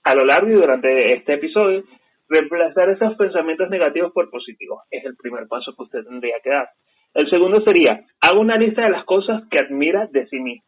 [0.03, 1.83] a lo largo y durante este episodio.
[2.29, 6.69] Reemplazar esos pensamientos negativos por positivos es el primer paso que usted tendría que dar.
[7.13, 10.67] El segundo sería, haga una lista de las cosas que admira de sí mismo.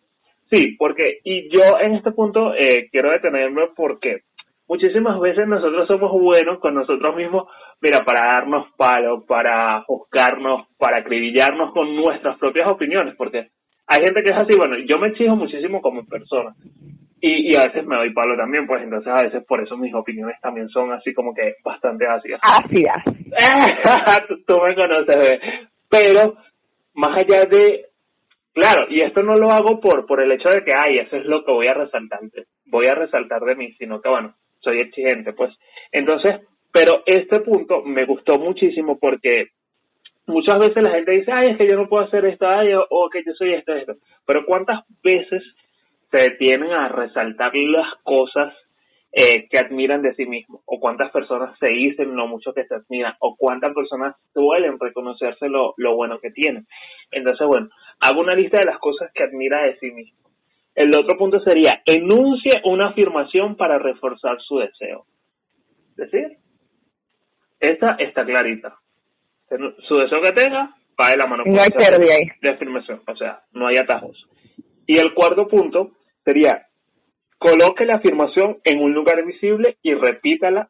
[0.52, 4.22] Sí, porque, y yo en este punto eh, quiero detenerme porque
[4.68, 7.48] muchísimas veces nosotros somos buenos con nosotros mismos,
[7.82, 13.50] mira, para darnos palo, para juzgarnos, para acribillarnos con nuestras propias opiniones, porque
[13.88, 16.54] hay gente que es así, bueno, yo me exijo muchísimo como persona.
[17.22, 19.94] Y, y a veces me doy palo también, pues entonces a veces por eso mis
[19.94, 22.40] opiniones también son así como que bastante ácidas.
[22.44, 23.04] Ácidas.
[24.48, 25.42] tú, me conoces,
[25.90, 26.38] pero
[26.94, 27.90] más allá de
[28.60, 31.26] Claro, y esto no lo hago por por el hecho de que, ay, eso es
[31.26, 32.20] lo que voy a resaltar,
[32.66, 35.54] voy a resaltar de mí, sino que, bueno, soy exigente, pues.
[35.92, 39.48] Entonces, pero este punto me gustó muchísimo porque
[40.28, 43.10] muchas veces la gente dice, ay, es que yo no puedo hacer esto, ay, o
[43.10, 43.94] que yo soy esto, esto.
[44.26, 45.44] Pero ¿cuántas veces
[46.12, 48.54] se detienen a resaltar las cosas
[49.12, 50.62] eh, que admiran de sí mismos?
[50.66, 53.14] ¿O cuántas personas se dicen lo mucho que se admiran?
[53.20, 56.68] ¿O cuántas personas suelen reconocerse lo, lo bueno que tienen?
[57.12, 57.70] Entonces, bueno,
[58.02, 60.20] hago una lista de las cosas que admira de sí mismo.
[60.76, 65.06] El otro punto sería, enuncie una afirmación para reforzar su deseo.
[65.98, 66.38] Es decir,
[67.60, 68.78] esta está clarita.
[69.88, 71.44] Su deseo que tenga, pague la mano.
[71.46, 72.28] No hay pérdida ahí.
[72.42, 74.26] De afirmación, o sea, no hay atajos.
[74.86, 75.92] Y el cuarto punto
[76.24, 76.68] sería,
[77.40, 80.70] coloque la afirmación en un lugar visible y repítala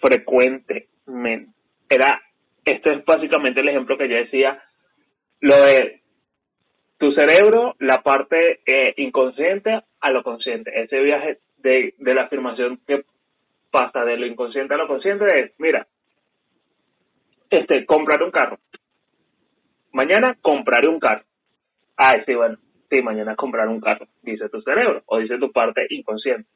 [0.00, 1.52] frecuentemente.
[1.88, 2.20] Era,
[2.64, 4.62] este es básicamente el ejemplo que yo decía,
[5.40, 6.02] lo de
[6.98, 10.70] tu cerebro, la parte eh, inconsciente a lo consciente.
[10.82, 13.04] Ese viaje de, de la afirmación que
[13.70, 15.86] pasa de lo inconsciente a lo consciente es, mira,
[17.50, 18.58] este, comprar un carro.
[19.92, 21.24] Mañana compraré un carro.
[21.96, 22.58] Ah, sí, bueno,
[22.90, 26.48] sí, mañana comprar un carro, dice tu cerebro o dice tu parte inconsciente.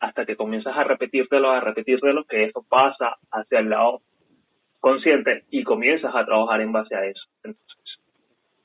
[0.00, 4.00] Hasta que comienzas a repetírtelo, a repetírtelo, que eso pasa hacia el lado
[4.80, 7.22] consciente y comienzas a trabajar en base a eso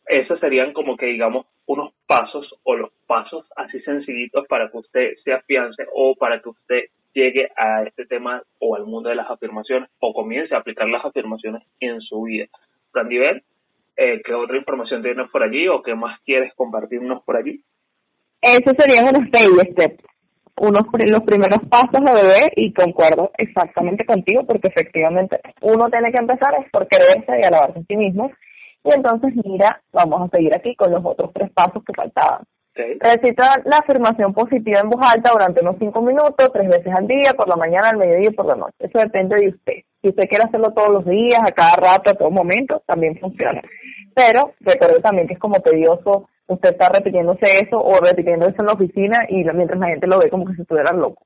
[0.08, 5.14] esos serían como que digamos unos pasos o los pasos así sencillitos para que usted
[5.24, 9.30] se afiance o para que usted llegue a este tema o al mundo de las
[9.30, 12.46] afirmaciones o comience a aplicar las afirmaciones en su vida.
[12.94, 13.44] Randivel,
[13.98, 17.62] eh, ¿qué otra información tienes por allí o qué más quieres compartirnos por allí?
[18.42, 20.04] Esos serían unos baby steps,
[20.58, 26.22] unos los primeros pasos de bebé y concuerdo exactamente contigo porque efectivamente uno tiene que
[26.22, 28.32] empezar es por quererse y alabarse a sí mismo
[28.84, 32.44] y entonces, mira, vamos a seguir aquí con los otros tres pasos que faltaban.
[32.74, 37.34] Recita la afirmación positiva en voz alta durante unos cinco minutos, tres veces al día,
[37.36, 38.76] por la mañana, al mediodía y por la noche.
[38.80, 39.74] Eso depende de usted.
[40.02, 43.62] Si usted quiere hacerlo todos los días, a cada rato, a todo momento, también funciona.
[44.18, 48.66] Pero recuerde también que es como tedioso usted está repitiéndose eso o repitiendo eso en
[48.66, 51.24] la oficina y mientras la gente lo ve como que si estuviera loco.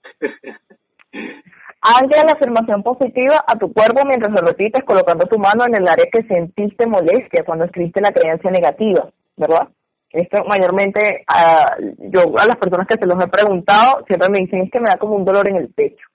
[1.82, 5.88] Ancla la afirmación positiva a tu cuerpo mientras lo repites colocando tu mano en el
[5.88, 9.70] área que sentiste molestia cuando escribiste la creencia negativa, ¿verdad?
[10.12, 14.64] Esto mayormente, a, yo a las personas que se los he preguntado siempre me dicen
[14.64, 16.11] es que me da como un dolor en el pecho.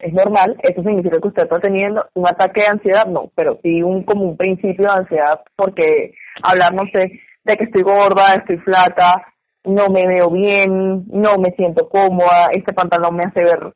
[0.00, 3.82] Es normal, eso significa que usted está teniendo un ataque de ansiedad, no, pero sí
[3.82, 8.56] un como un principio de ansiedad porque hablar, no sé, de que estoy gorda, estoy
[8.58, 9.26] flaca,
[9.64, 13.74] no me veo bien, no me siento cómoda, este pantalón me hace ver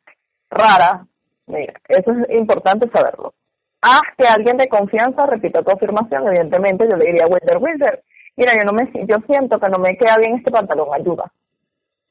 [0.51, 1.07] rara.
[1.47, 3.35] Mira, eso es importante saberlo.
[3.83, 6.27] Haz que alguien de confianza repita tu afirmación.
[6.29, 8.03] Evidentemente, yo le diría Wilder, Wilder,
[8.37, 11.31] mira, yo no me, yo siento que no me queda bien este pantalón, ayuda.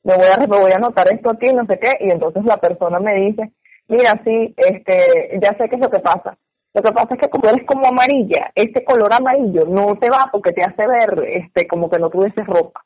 [0.03, 2.57] Me voy a, me voy a anotar esto aquí, no sé qué, y entonces la
[2.57, 3.51] persona me dice,
[3.87, 6.37] mira, sí, este, ya sé qué es lo que pasa.
[6.73, 10.29] Lo que pasa es que como eres como amarilla, este color amarillo no te va
[10.31, 12.83] porque te hace ver este como que no tuvieses ropa.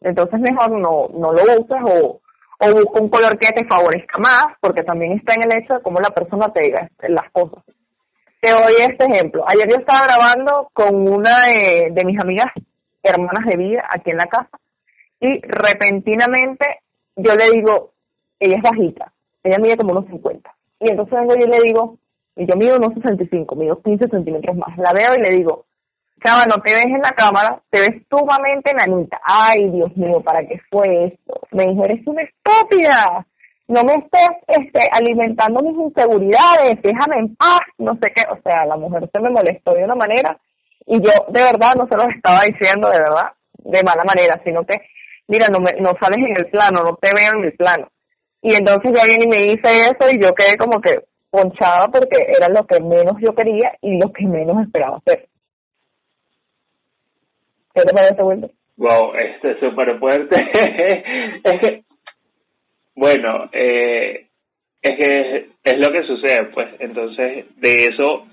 [0.00, 2.20] Entonces mejor no, no lo uses o,
[2.58, 5.82] o busca un color que te favorezca más, porque también está en el hecho de
[5.82, 7.62] cómo la persona te diga las cosas.
[8.40, 9.44] Te doy este ejemplo.
[9.46, 12.50] Ayer yo estaba grabando con una de, de mis amigas
[13.02, 14.58] hermanas de vida aquí en la casa
[15.20, 16.80] y repentinamente
[17.14, 17.92] yo le digo,
[18.38, 19.12] ella es bajita,
[19.42, 20.50] ella mide como unos 50.
[20.80, 21.98] Y entonces vengo y le digo,
[22.36, 24.76] y yo mido unos 65, mido 15 centímetros más.
[24.78, 25.66] La veo y le digo,
[26.24, 29.20] chava, no te ves en la cámara, te ves sumamente nanita.
[29.24, 31.40] Ay, Dios mío, ¿para qué fue esto?
[31.52, 33.26] Me dijo, eres una estúpida.
[33.68, 38.24] No me estés este, alimentando mis inseguridades, déjame en paz, no sé qué.
[38.30, 40.36] O sea, la mujer se me molestó de una manera
[40.86, 44.64] y yo de verdad no se lo estaba diciendo de verdad de mala manera, sino
[44.64, 44.74] que,
[45.28, 47.88] mira, no, me, no sales en el plano, no te veo en el plano.
[48.42, 51.00] Y entonces ya viene y me dice eso y yo quedé como que
[51.30, 55.28] ponchada porque era lo que menos yo quería y lo que menos esperaba hacer.
[57.74, 58.50] ¿Qué te parece, Wilder?
[58.76, 60.36] Wow, este es súper fuerte.
[61.44, 61.82] es que,
[62.96, 64.26] bueno, eh,
[64.82, 66.68] es que es, lo que sucede, pues.
[66.80, 68.26] Entonces, de eso.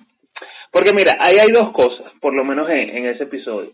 [0.72, 3.72] Porque mira, ahí hay dos cosas, por lo menos en, en ese episodio.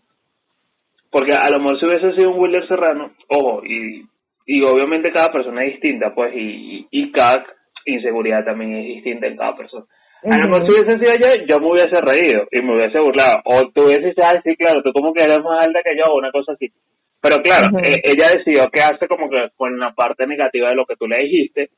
[1.10, 4.04] Porque a lo mejor si hubiese sido un Wilder Serrano, ojo, y,
[4.46, 7.44] y obviamente cada persona es distinta, pues, y, y cada
[7.86, 9.84] inseguridad también es distinta en cada persona.
[10.24, 13.42] A lo mejor si hubiese sido yo, yo me hubiese reído y me hubiese burlado.
[13.44, 16.18] O tú hubieses dicho, sí, claro, tú como que eres más alta que yo, o
[16.18, 16.72] una cosa así.
[17.20, 20.96] Pero claro, eh, ella decidió quedarse como que con la parte negativa de lo que
[20.96, 21.68] tú le dijiste,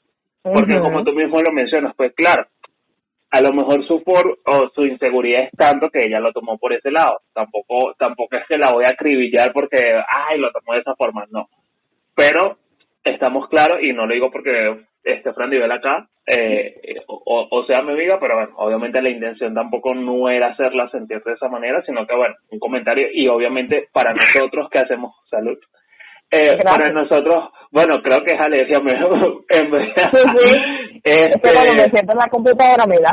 [0.42, 2.46] porque como tú mismo lo mencionas, pues claro,
[3.30, 6.72] a lo mejor su por o su inseguridad es tanto que ella lo tomó por
[6.72, 7.20] ese lado.
[7.34, 11.26] Tampoco tampoco es que la voy a acribillar porque, ay, lo tomó de esa forma,
[11.30, 11.46] no.
[12.16, 12.56] Pero
[13.04, 16.74] estamos claros, y no lo digo porque este Fran Nivel acá, eh,
[17.06, 21.22] o, o, sea mi amiga, pero bueno, obviamente la intención tampoco no era hacerla sentir
[21.22, 25.58] de esa manera, sino que bueno, un comentario y obviamente para nosotros que hacemos salud.
[26.28, 28.78] Eh, para nosotros, bueno, creo que es alergia
[29.48, 30.10] en verdad.
[31.04, 33.12] Este, me siento en la computadora, mira.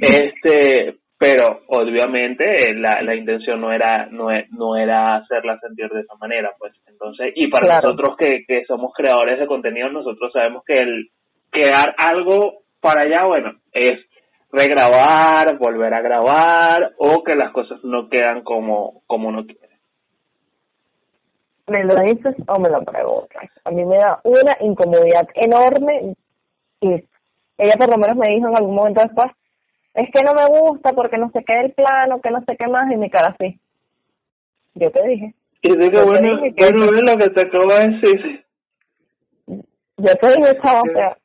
[0.00, 2.44] este, pero obviamente
[2.74, 7.32] la, la intención no era no, no era hacerla sentir de esa manera, pues entonces,
[7.34, 11.08] y para nosotros que, que somos creadores de contenido, nosotros sabemos que el
[11.50, 14.04] quedar algo para allá, bueno, es
[14.52, 19.78] regrabar, volver a grabar o que las cosas no quedan como, como uno quiere.
[21.68, 23.48] ¿Me lo dices o me lo preguntas?
[23.64, 26.16] A mí me da una incomodidad enorme
[26.82, 26.88] y
[27.56, 29.32] ella por lo menos me dijo en algún momento después,
[29.94, 32.66] es que no me gusta porque no se queda el plano, que no sé qué
[32.66, 33.58] más, y mi cara así.
[34.74, 35.34] Yo te dije.
[35.62, 38.44] Y digo, bueno, bueno, lo que te acabo de decir.
[39.96, 41.16] Yo te dije, chavo, o sea,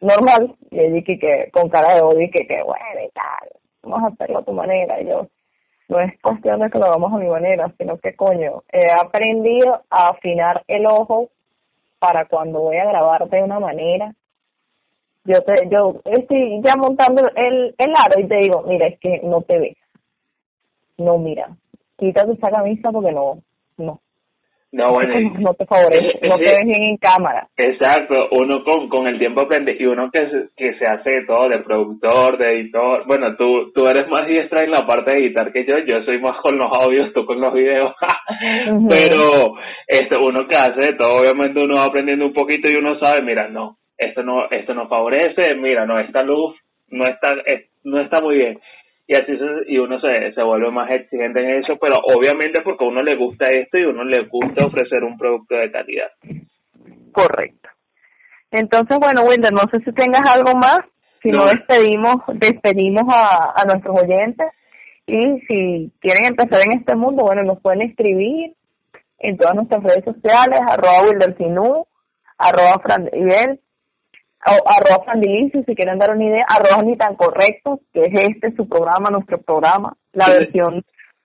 [0.00, 0.54] normal.
[0.70, 3.48] Y dije que con cara de odio que, que bueno y tal,
[3.82, 5.00] vamos a hacerlo a tu manera.
[5.00, 5.26] Y yo,
[5.88, 9.82] no es cuestión de que lo hagamos a mi manera, sino que coño, he aprendido
[9.88, 11.30] a afinar el ojo
[11.98, 14.14] para cuando voy a grabar de una manera.
[15.24, 19.20] Yo te, yo estoy ya montando el, el aro y te digo, mira, es que
[19.22, 19.76] no te ves.
[20.98, 21.48] No, mira,
[21.96, 23.38] quítate esa camisa porque no,
[23.78, 24.00] no.
[24.72, 27.46] No, bueno, no te favorece, no te ves bien en cámara.
[27.56, 31.48] Exacto, uno con, con el tiempo aprende y uno que se, que se hace todo,
[31.48, 33.06] de productor, de editor.
[33.06, 36.18] Bueno, tú, tú eres más diestra en la parte de editar que yo, yo soy
[36.20, 37.92] más con los audios, tú con los videos.
[38.88, 39.54] Pero
[39.86, 43.48] este, uno que hace todo, obviamente uno va aprendiendo un poquito y uno sabe, mira,
[43.48, 43.76] no,
[44.06, 46.56] esto no, esto no favorece, mira, no, esta luz
[46.88, 47.34] no está,
[47.84, 48.60] no está muy bien
[49.06, 49.32] y así
[49.66, 53.16] y uno se, se vuelve más exigente en eso, pero obviamente porque a uno le
[53.16, 56.10] gusta esto y a uno le gusta ofrecer un producto de calidad.
[57.12, 57.68] Correcto.
[58.50, 60.80] Entonces, bueno, Winder, no sé si tengas algo más,
[61.22, 64.46] si no, despedimos despedimos a, a nuestros oyentes
[65.06, 68.54] y si quieren empezar en este mundo, bueno, nos pueden escribir
[69.18, 71.86] en todas nuestras redes sociales, arroba Wildersinú,
[72.38, 73.60] arroba Frandibel,
[74.42, 78.68] arroba Frandilicio, si quieren dar una idea, arroba ni tan correcto, que es este su
[78.68, 80.82] programa, nuestro programa, la versión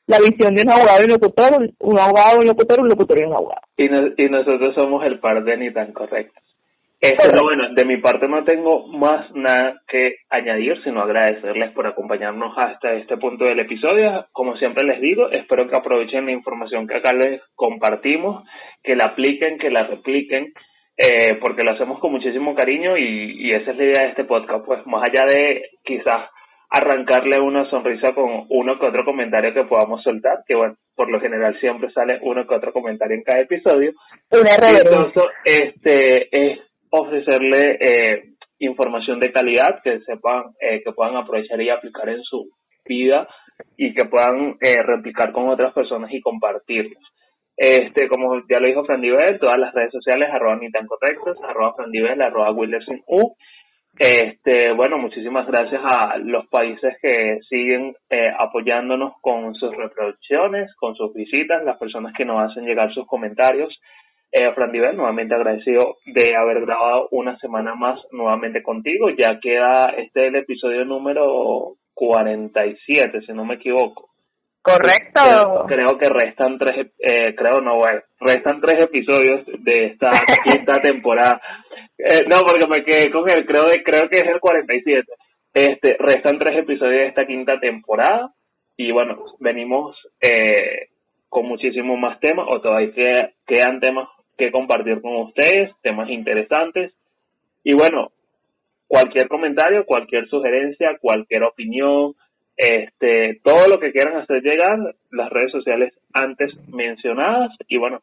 [0.07, 3.19] la visión de un abogado y un locutor, un abogado y un locutor, un locutor
[3.19, 3.61] y un abogado.
[3.75, 6.41] Y, y nosotros somos el par de ni tan correctos.
[6.99, 11.85] Eso es bueno, de mi parte no tengo más nada que añadir, sino agradecerles por
[11.85, 14.25] acompañarnos hasta este punto del episodio.
[14.31, 18.43] Como siempre les digo, espero que aprovechen la información que acá les compartimos,
[18.81, 20.53] que la apliquen, que la repliquen,
[20.97, 24.23] eh, porque lo hacemos con muchísimo cariño y, y esa es la idea de este
[24.25, 26.29] podcast, pues más allá de quizás
[26.69, 31.19] arrancarle una sonrisa con uno que otro comentario que podamos soltar, que bueno, por lo
[31.19, 33.93] general siempre sale uno que otro comentario en cada episodio.
[34.31, 36.59] Una Entonces, este, es
[36.89, 38.23] ofrecerle eh,
[38.59, 42.49] información de calidad que sepan, eh, que puedan aprovechar y aplicar en su
[42.85, 43.27] vida
[43.77, 47.03] y que puedan eh, replicar con otras personas y compartirlos.
[47.57, 51.73] Este, como ya lo dijo Frandivel, todas las redes sociales, arroba ni tan correctos, arroba
[51.73, 53.35] Frandivel, arroba Wilderson U,
[53.99, 60.95] este, bueno, muchísimas gracias a los países que siguen eh, apoyándonos con sus reproducciones, con
[60.95, 63.75] sus visitas, las personas que nos hacen llegar sus comentarios.
[64.31, 69.09] Eh, Fran Diver, nuevamente agradecido de haber grabado una semana más nuevamente contigo.
[69.09, 74.09] Ya queda este el episodio número 47, si no me equivoco.
[74.67, 75.65] Correcto.
[75.65, 80.09] Creo, que restan tres, eh, creo no, bueno, restan tres episodios de esta
[80.43, 81.41] quinta temporada.
[81.97, 85.03] Eh, no, porque me quedé con él, creo, creo que es el 47.
[85.53, 88.33] Este, restan tres episodios de esta quinta temporada
[88.75, 90.89] y bueno, venimos eh,
[91.29, 96.93] con muchísimos más temas o todavía quedan temas que compartir con ustedes, temas interesantes.
[97.63, 98.11] Y bueno,
[98.87, 102.13] cualquier comentario, cualquier sugerencia, cualquier opinión,
[102.57, 104.77] este, todo lo que quieran hacer llegar,
[105.11, 107.51] las redes sociales antes mencionadas.
[107.67, 108.01] Y bueno,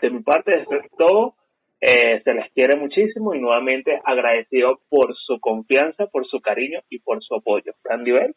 [0.00, 1.34] de mi parte, esto es todo.
[1.80, 7.00] Eh, se les quiere muchísimo y nuevamente agradecido por su confianza, por su cariño y
[7.00, 7.72] por su apoyo.
[7.84, 8.34] Randy Bell.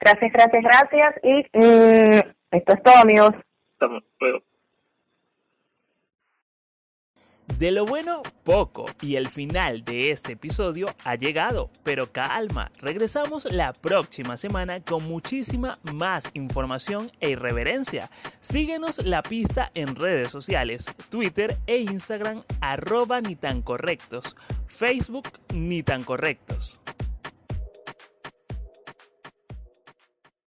[0.00, 1.14] Gracias, gracias, gracias.
[1.22, 2.20] Y mm,
[2.50, 3.34] esto es todo, amigos.
[7.58, 13.46] De lo bueno, poco, y el final de este episodio ha llegado, pero calma, regresamos
[13.50, 18.10] la próxima semana con muchísima más información e irreverencia.
[18.40, 23.22] Síguenos la pista en redes sociales, Twitter e Instagram arroba
[23.64, 26.78] correctos, Facebook ni tan correctos.